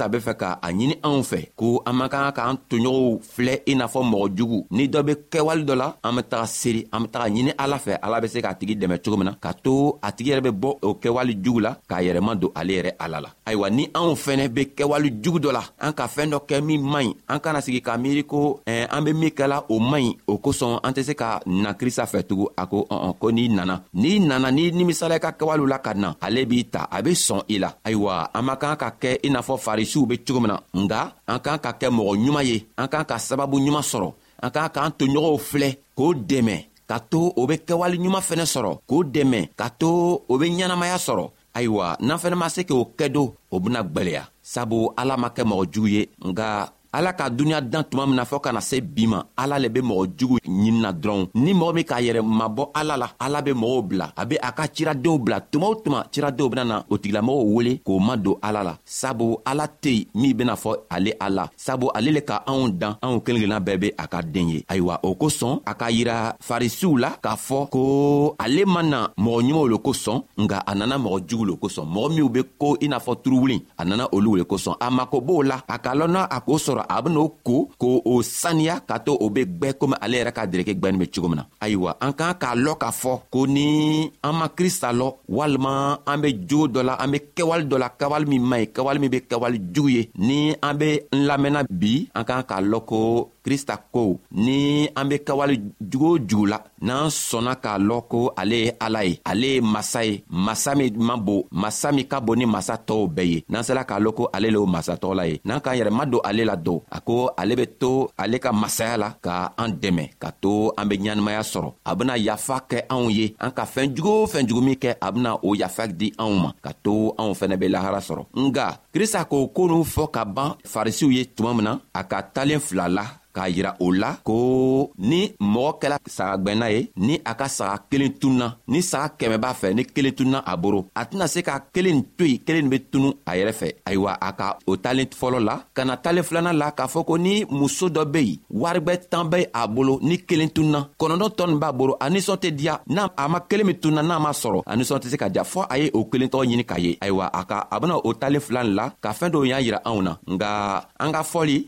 halisa 0.03 0.09
be 0.09 0.19
fɛ 0.21 0.35
ka 0.37 0.59
a 0.63 0.69
ɲini 0.73 0.95
anw 1.03 1.23
fɛ 1.23 1.41
ko 1.57 1.83
an 1.87 1.93
man 1.97 2.09
kan 2.09 2.33
k'an 2.33 2.57
toɲɔgɔnw 2.69 3.21
filɛ 3.35 3.55
i 3.67 3.75
n'a 3.75 3.87
fɔ 3.87 4.01
mɔgɔ 4.03 4.37
jugu 4.37 4.67
ni 4.71 4.89
dɔ 4.89 5.03
be 5.07 5.15
kɛwale 5.31 5.65
dɔ 5.65 5.75
la 5.77 5.95
an 6.03 6.15
be 6.17 6.23
taga 6.23 6.47
seri 6.47 6.85
an 6.93 7.01
be 7.03 7.09
taga 7.09 7.29
ɲini 7.29 7.53
ala 7.59 7.77
fɛ 7.79 7.99
ala 8.03 8.21
be 8.21 8.29
se 8.29 8.41
k'a 8.41 8.55
tigi 8.59 8.77
dɛmɛ 8.77 8.99
cogo 9.03 9.17
min 9.17 9.27
na 9.27 9.33
k'a 9.41 9.53
to 9.63 9.99
a 10.03 10.13
tigi 10.13 10.31
yɛrɛ 10.33 10.41
be 10.43 10.51
bɔ 10.51 10.79
o 10.83 10.95
kɛwale 10.95 11.35
jugu 11.45 11.61
la 11.61 11.77
k'a 11.89 12.01
yɛrɛma 12.03 12.37
don 12.41 12.51
ale 12.57 12.73
yɛrɛ 12.79 12.91
ala 13.01 13.21
la 13.21 13.31
ayiwa 13.47 13.71
ni 13.71 13.87
anw 13.95 14.15
fɛnɛ 14.15 14.49
be 14.55 14.63
kɛwale 14.77 15.09
jugu 15.23 15.39
dɔ 15.39 15.53
la 15.53 15.63
an 15.81 15.93
ka 15.93 16.07
fɛɛn 16.07 16.31
dɔ 16.33 16.39
kɛ 16.49 16.61
min 16.65 16.83
man 16.83 17.05
ɲi 17.07 17.15
an 17.29 17.39
kana 17.41 17.61
sigi 17.63 17.81
k'a 17.81 17.97
miiri 17.99 18.25
ko 18.27 18.61
eh, 18.67 18.87
an 18.91 19.03
be 19.05 19.13
min 19.13 19.31
kɛla 19.31 19.65
o 19.69 19.79
man 19.81 20.03
ɲi 20.03 20.17
o 20.27 20.39
kosɔn 20.39 20.81
an 20.83 20.93
tɛ 20.95 21.03
se 21.05 21.15
ka 21.15 21.41
na 21.47 21.75
krista 21.75 22.05
fɛ 22.07 22.23
tugun 22.23 22.49
a 22.59 22.67
ko 22.67 22.87
ɔn 22.91 23.15
ko 23.19 23.31
n'i 23.31 23.49
nana 23.49 23.83
n'i 23.95 24.21
nana 24.21 24.51
n'i 24.51 24.71
nimisala 24.73 25.15
i 25.17 25.21
ka 25.21 25.33
kɛwalew 25.33 25.67
la 25.69 25.79
ka 25.79 25.93
na 25.95 26.15
ale 26.23 26.45
b'i 26.47 26.65
ta 26.71 26.89
a 26.91 27.03
be 27.03 27.11
sɔn 27.13 27.43
i 27.49 27.59
la 27.59 27.71
ayiwa 27.87 28.29
an 28.37 28.43
man 28.45 28.57
kan 28.57 28.77
ka 28.77 28.89
kɛ 29.03 29.11
i 29.27 29.29
n'a 29.31 29.41
fɔ 29.43 29.55
farisi 29.59 29.92
misiw 29.93 30.07
be 30.09 30.17
cogo 30.25 30.41
min 30.41 30.49
na 30.51 30.57
nga 30.89 31.03
an 31.29 31.39
k'an 31.45 31.59
ka 31.61 31.71
kɛ 31.81 31.87
mɔgɔ 31.97 32.13
ɲuman 32.25 32.47
ye 32.51 32.57
an 32.81 32.89
k'an 32.93 33.05
ka 33.11 33.17
sababu 33.27 33.57
ɲuman 33.65 33.83
sɔrɔ 33.91 34.09
an 34.45 34.51
k'an 34.55 34.71
k'an 34.75 34.91
toɲɔgɔnw 34.99 35.39
filɛ 35.51 35.69
k'o 35.97 36.07
dɛmɛ 36.29 36.57
ka 36.89 36.97
to 37.11 37.21
o 37.41 37.47
be 37.49 37.55
kɛwale 37.67 37.97
ɲuman 38.03 38.23
fɛnɛ 38.29 38.45
sɔrɔ 38.55 38.73
k'o 38.89 38.99
dɛmɛ 39.15 39.41
ka 39.61 39.67
to 39.81 39.91
o 40.33 40.39
be 40.41 40.47
ɲɛnamaya 40.57 40.99
sɔrɔ 41.07 41.25
ayiwa 41.57 41.87
n'an 42.07 42.19
fɛnɛ 42.23 42.37
ma 42.41 42.49
se 42.49 42.63
k'o 42.65 42.81
kɛ 42.99 43.07
do 43.13 43.23
o 43.53 43.57
bena 43.61 43.81
gwɛlɛya 43.85 44.23
sabu 44.53 44.79
ala 44.97 45.15
ma 45.23 45.29
kɛ 45.37 45.43
mɔgɔ 45.51 45.65
jugu 45.73 45.89
ye 45.97 46.03
nga 46.29 46.73
ala 46.93 47.13
ka 47.17 47.29
duniɲa 47.31 47.61
dan 47.61 47.85
tuma 47.91 48.07
min 48.07 48.17
na 48.17 48.25
fɔɔ 48.25 48.41
kana 48.41 48.61
se 48.61 48.81
bi 48.81 49.07
ma 49.07 49.25
ala 49.37 49.57
le 49.59 49.69
be 49.71 49.81
mɔgɔ 49.81 50.07
jugu 50.19 50.37
ɲinina 50.45 50.93
dɔrɔn 50.93 51.29
ni 51.35 51.53
mɔgɔ 51.55 51.75
min 51.75 51.85
k'a 51.85 52.01
yɛrɛ 52.03 52.21
mabɔ 52.23 52.65
ala 52.75 52.97
la 52.97 53.09
ala 53.19 53.41
be 53.43 53.53
mɔgɔw 53.55 53.83
bila 53.87 54.13
a 54.17 54.25
be 54.27 54.37
a 54.41 54.53
ka 54.53 54.67
ciradenw 54.69 55.19
bila 55.25 55.41
tuma 55.41 55.67
o 55.69 55.75
tuma 55.75 56.05
ciradenw 56.13 56.49
bena 56.51 56.65
na 56.65 56.83
o 56.91 56.99
tigilamɔgɔw 56.99 57.55
wele 57.55 57.81
k'o 57.85 57.99
madon 57.99 58.37
ala 58.43 58.63
la 58.63 58.77
sabu 58.85 59.39
ala 59.47 59.67
tɛ 59.81 59.91
yen 59.91 60.07
min 60.15 60.35
bena 60.37 60.55
fɔ 60.55 60.77
ale 60.91 61.15
a 61.19 61.31
la 61.31 61.49
sabu 61.57 61.89
ale 61.95 62.11
le 62.13 62.21
ka 62.21 62.43
anw 62.47 62.69
dan 62.79 62.97
anw 63.03 63.21
kelen 63.23 63.41
kelenna 63.41 63.61
bɛɛ 63.61 63.79
be 63.81 63.93
a 63.99 64.07
ka 64.07 64.21
den 64.23 64.49
ye 64.51 64.65
ayiwa 64.69 65.01
o 65.03 65.15
kosɔn 65.17 65.61
a 65.67 65.75
ka 65.75 65.87
yira 65.91 66.37
farisiw 66.41 66.99
la 67.01 67.17
k'a 67.23 67.37
fɔ 67.37 67.71
ko 67.71 68.37
ale 68.39 68.67
ma 68.67 68.83
na 68.83 69.09
mɔgɔ 69.17 69.41
ɲumanw 69.43 69.69
le 69.71 69.77
kosɔn 69.79 70.23
nga 70.41 70.59
a 70.67 70.75
nana 70.75 70.99
mɔgɔ 70.99 71.25
jugu 71.27 71.45
le 71.47 71.53
kosɔn 71.57 71.87
mɔgɔ 71.89 72.11
minw 72.17 72.29
be 72.31 72.43
ko 72.59 72.77
i 72.83 72.87
n'a 72.89 72.99
fɔ 72.99 73.17
turuwulin 73.25 73.61
a 73.79 73.85
nana 73.85 74.09
olu 74.13 74.37
le 74.37 74.45
kosɔn 74.45 74.77
a 74.79 74.91
mako 74.91 75.21
b'o 75.23 75.43
la 75.43 75.63
a 75.69 75.79
ka 75.79 75.95
lɔnna 75.95 76.29
a 76.31 76.41
k'o 76.43 76.59
sɔrɔ 76.59 76.82
kɔrɔ 76.83 76.83
a 76.89 77.03
ben'o 77.03 77.29
ko 77.45 77.69
k'o 77.79 78.23
saniya 78.23 78.81
ka 78.87 78.99
to 78.99 79.13
o 79.21 79.29
be 79.31 79.45
gwɛ 79.45 79.73
komi 79.79 79.95
ale 80.01 80.17
yɛrɛ 80.19 80.33
ka 80.33 80.47
dereke 80.47 80.75
gwɛnin 80.75 80.99
be 80.99 81.07
cogo 81.11 81.29
min 81.29 81.39
na 81.39 81.47
ayiwa 81.61 81.97
an 82.01 82.13
k'an 82.13 82.35
k'a 82.41 82.55
lɔn 82.55 82.77
k'a 82.81 82.91
fɔ 82.91 83.21
ko 83.31 83.47
ni 83.47 84.11
an 84.23 84.33
ma 84.39 84.49
krista 84.49 84.89
lɔ 84.93 85.09
walima 85.29 85.99
an 86.07 86.21
be 86.21 86.29
jogo 86.49 86.67
dɔ 86.69 86.83
la 86.85 86.95
an 86.95 87.11
be 87.11 87.19
kɛwale 87.37 87.69
dɔ 87.69 87.77
la 87.79 87.89
kɛwale 87.99 88.27
min 88.27 88.41
man 88.43 88.59
ɲi 88.63 88.67
kɛwale 88.75 88.99
min 89.01 89.11
be 89.11 89.19
kɛwale 89.31 89.59
jugu 89.73 89.89
ye 89.97 90.11
ni 90.19 90.55
an 90.63 90.75
be 90.79 91.01
n 91.13 91.27
lamɛnna 91.29 91.65
bi 91.71 92.09
an 92.15 92.25
k'an 92.25 92.43
k'a 92.45 92.61
lɔn 92.71 92.85
ko 92.87 93.31
krista 93.43 93.75
ko 93.77 94.21
ni 94.31 94.87
an 94.95 95.09
be 95.11 95.19
kawale 95.19 95.59
jugu 95.81 96.07
o 96.13 96.19
jugu 96.19 96.47
la 96.55 96.63
n'an 96.81 97.09
sɔnna 97.11 97.57
k'a 97.59 97.79
lɔn 97.79 98.03
ko 98.09 98.21
ale 98.37 98.57
ye 98.67 98.73
ala 98.81 99.03
ye 99.05 99.19
ale 99.25 99.47
ye 99.55 99.61
masa 99.61 100.05
ye 100.07 100.23
masa 100.31 100.75
min 100.75 100.95
man 100.97 101.21
bon 101.21 101.43
masa 101.51 101.93
min 101.93 102.07
ka 102.07 102.21
bon 102.21 102.39
ni 102.39 102.47
masa 102.47 102.77
tɔɔw 102.79 103.07
bɛɛ 103.15 103.27
ye 103.31 103.45
n'an 103.51 103.63
sela 103.67 103.85
k'a 103.85 104.01
lɔn 104.01 104.15
ko 104.15 104.29
ale 104.33 104.51
le 104.51 104.59
o 104.59 104.67
masatɔ 104.67 105.15
la 105.15 105.25
ye 105.27 105.41
n'an 105.45 105.61
k'an 105.61 105.77
yɛrɛ 105.77 105.91
ma 105.91 106.05
don 106.07 106.21
ale 106.25 106.43
la 106.45 106.57
don 106.57 106.81
a 106.91 107.01
ko 107.01 107.31
ale 107.39 107.57
be 107.57 107.67
to 107.67 108.09
ale 108.19 108.39
ka 108.39 108.53
masaya 108.53 108.97
la 108.97 109.11
ka 109.21 109.53
an 109.59 109.71
dɛmɛ 109.83 110.05
ka 110.19 110.31
to 110.41 110.73
an 110.79 110.87
be 110.89 110.97
ɲanamaya 110.99 111.43
sɔrɔ 111.43 111.73
a 111.85 111.95
bena 111.97 112.17
yafa 112.17 112.63
kɛ 112.71 112.87
anw 112.89 113.11
ye 113.13 113.35
an 113.41 113.51
ka 113.51 113.65
fɛɛn 113.67 113.95
jugu 113.97 114.09
o 114.23 114.27
fɛn 114.27 114.47
jugu 114.47 114.63
min 114.63 114.77
kɛ 114.79 114.97
a 115.03 115.11
bena 115.13 115.35
o 115.43 115.53
yafa 115.55 115.89
di 115.89 116.13
anw 116.19 116.35
ma 116.43 116.53
ka 116.63 116.73
to 116.83 117.13
anw 117.19 117.35
fɛnɛ 117.35 117.57
be 117.59 117.67
lahara 117.69 117.99
sɔrɔ 117.99 118.23
nga 118.37 118.79
krista 118.95 119.25
k'o 119.29 119.49
koo 119.53 119.67
n'u 119.67 119.83
fɔ 119.85 120.11
ka 120.13 120.25
ban 120.25 120.55
farisiw 120.65 121.11
ye 121.13 121.25
tuma 121.27 121.55
min 121.55 121.65
na 121.65 121.79
a 121.95 122.05
ka 122.05 122.23
talen 122.23 122.61
fila 122.61 122.89
la 122.89 123.05
Ka 123.33 123.47
jira 123.51 123.77
ou 123.81 123.93
la 123.93 124.13
Ko 124.25 124.93
ni 124.99 125.23
mor 125.41 125.79
ke 125.81 125.89
la 125.91 125.99
Sarak 126.07 126.43
benay 126.45 126.77
e, 126.77 126.81
Ni 126.97 127.19
akasara 127.25 127.79
Kelen 127.91 128.13
tunan 128.21 128.53
Ni 128.69 128.83
sarak 128.83 129.17
keme 129.19 129.39
ba 129.41 129.55
fe 129.55 129.73
Ni 129.73 129.85
kelen 129.87 130.15
tunan 130.19 130.43
a 130.45 130.57
boro 130.57 130.87
Atina 130.95 131.27
se 131.27 131.41
ka 131.43 131.57
Kelen 131.73 132.03
tuy 132.17 132.39
Kelen 132.47 132.69
me 132.69 132.79
tunan 132.91 133.15
Ayere 133.27 133.53
fe 133.53 133.73
Aywa 133.89 134.19
akar 134.21 134.59
Ou 134.67 134.77
talen 134.77 135.09
folon 135.17 135.41
la 135.49 135.59
Kana 135.73 135.97
talen 135.97 136.25
flan 136.25 136.51
la 136.57 136.73
Ka 136.77 136.87
foko 136.93 137.17
ni 137.19 137.45
Moussou 137.51 137.89
do 137.91 138.05
beyi 138.05 138.39
Warbetan 138.51 139.31
beyi 139.33 139.49
A 139.55 139.67
boro 139.67 139.99
Ni 140.03 140.19
kelen 140.19 140.51
tunan 140.53 140.91
Konon 140.99 141.17
don 141.19 141.31
ton 141.31 141.57
ba 141.59 141.73
boro 141.73 141.97
Anisante 142.01 142.53
dia 142.55 142.77
Nan 142.87 143.09
ama 143.17 143.41
kelen 143.49 143.67
me 143.67 143.75
tunan 143.79 144.05
Nan 144.05 144.19
ama 144.21 144.33
soro 144.35 144.63
Anisante 144.67 145.09
se 145.09 145.17
ka 145.17 145.29
dia 145.31 145.45
Fwa 145.45 145.65
aye 145.73 145.89
ou 145.95 146.05
kelen 146.13 146.29
ton 146.29 146.45
Yini 146.45 146.65
kaye 146.67 146.99
Aywa 147.01 147.31
akar 147.33 147.65
Abona 147.71 147.97
ou 147.97 148.13
talen 148.13 148.41
flan 148.45 148.75
la 148.77 148.91
Ka 149.01 149.15
fendo 149.17 149.45
yanyira 149.45 149.81
anwna 149.89 150.19
Nga 150.29 150.53
Anga 151.01 151.23
foli 151.25 151.59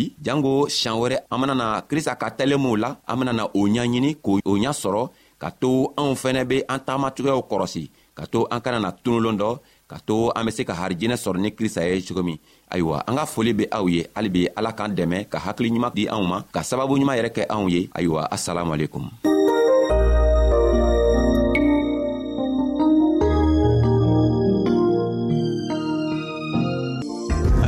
bi 0.00 0.04
jango 0.26 0.52
siɲan 0.78 0.96
wɛrɛ 1.02 1.16
an 1.32 1.38
benana 1.40 1.66
krista 1.88 2.12
ka 2.22 2.28
tɛlenmuw 2.38 2.76
la 2.82 2.90
an 3.10 3.16
benana 3.20 3.44
o 3.58 3.60
ɲaɲini 3.74 4.10
k'o 4.24 4.40
ɲasɔrɔ 4.62 5.02
ka 5.42 5.48
to 5.60 5.68
anw 5.98 6.12
fɛnɛ 6.22 6.42
be 6.50 6.56
an 6.72 6.80
tagamacogoyaw 6.86 7.42
kɔrɔsi 7.50 7.82
ka 8.18 8.24
to 8.32 8.38
an 8.52 8.60
kana 8.64 8.78
na 8.84 8.90
tunulon 9.04 9.36
dɔ 9.42 9.50
ka 9.90 9.96
to 10.08 10.14
an 10.36 10.44
be 10.46 10.50
se 10.56 10.62
ka 10.68 10.72
harijɛnɛ 10.80 11.16
sɔrɔ 11.24 11.38
ni 11.42 11.48
krista 11.56 11.82
ye 11.88 12.00
cogo 12.06 12.22
min 12.28 12.38
ayiwa 12.72 12.96
an 13.08 13.16
ka 13.20 13.24
foli 13.32 13.52
be 13.58 13.64
aw 13.76 13.84
ye 13.94 14.00
halibi 14.16 14.40
ala 14.58 14.70
k'an 14.78 14.94
dɛmɛ 14.98 15.16
ka 15.32 15.38
hakiliɲuman 15.44 15.92
di 15.96 16.02
anw 16.14 16.24
ma 16.30 16.36
ka 16.54 16.60
sababu 16.70 16.92
ɲuman 17.00 17.16
yɛrɛ 17.20 17.30
kɛ 17.36 17.42
anw 17.54 17.66
ye 17.74 17.80
ayiwa 17.98 18.22
asalamualekum 18.34 19.06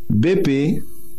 BP 0.09 0.79